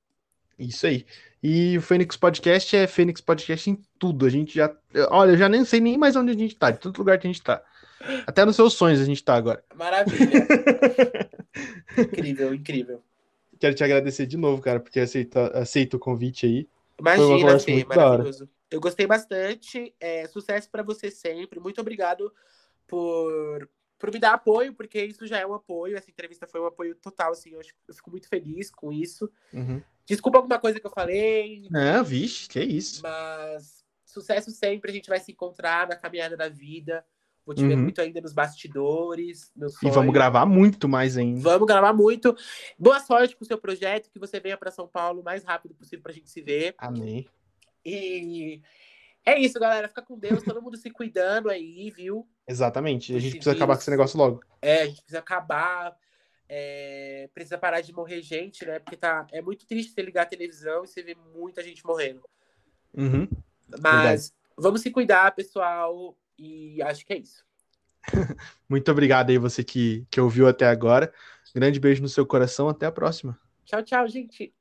[0.57, 1.05] Isso aí.
[1.41, 4.25] E o Fênix Podcast é Fênix Podcast em tudo.
[4.25, 4.73] A gente já.
[5.09, 7.25] Olha, eu já nem sei nem mais onde a gente tá, de todo lugar que
[7.25, 7.63] a gente tá.
[8.27, 9.63] Até nos seus sonhos a gente tá agora.
[9.73, 10.45] Maravilha.
[11.97, 13.03] incrível, incrível.
[13.59, 16.67] Quero te agradecer de novo, cara, porque aceita, aceita o convite aí.
[16.99, 18.49] Imagina, Fê, maravilhoso.
[18.73, 19.93] Eu gostei bastante.
[19.99, 21.59] É, sucesso para você sempre.
[21.59, 22.33] Muito obrigado
[22.87, 23.69] por,
[23.99, 25.95] por me dar apoio, porque isso já é um apoio.
[25.95, 27.51] Essa entrevista foi um apoio total, assim.
[27.51, 29.29] Eu, eu fico muito feliz com isso.
[29.53, 29.79] Uhum.
[30.07, 31.67] Desculpa alguma coisa que eu falei.
[31.69, 33.03] Não, vixe, que isso.
[33.03, 34.89] Mas sucesso sempre.
[34.89, 37.05] A gente vai se encontrar na caminhada da vida.
[37.45, 37.69] Vou te uhum.
[37.69, 39.51] ver muito ainda nos bastidores.
[39.83, 41.41] e vamos gravar muito mais ainda.
[41.41, 42.35] Vamos gravar muito.
[42.79, 45.75] Boa sorte com o seu projeto, que você venha para São Paulo o mais rápido
[45.75, 46.73] possível para a gente se ver.
[46.79, 47.27] Amém.
[47.85, 48.61] E
[49.25, 49.87] é isso, galera.
[49.87, 52.27] Fica com Deus, todo mundo se cuidando aí, viu?
[52.47, 53.15] Exatamente.
[53.15, 54.43] A gente precisa acabar com esse negócio logo.
[54.61, 55.95] É, a gente precisa acabar.
[56.47, 57.29] É...
[57.33, 58.79] Precisa parar de morrer gente, né?
[58.79, 59.25] Porque tá...
[59.31, 62.21] é muito triste você ligar a televisão e você ver muita gente morrendo.
[62.93, 63.27] Uhum.
[63.79, 64.33] Mas Verdade.
[64.57, 66.17] vamos se cuidar, pessoal.
[66.37, 67.45] E acho que é isso.
[68.67, 71.13] Muito obrigado aí, você que, que ouviu até agora.
[71.55, 72.67] Grande beijo no seu coração.
[72.67, 73.39] Até a próxima.
[73.65, 74.53] Tchau, tchau, gente.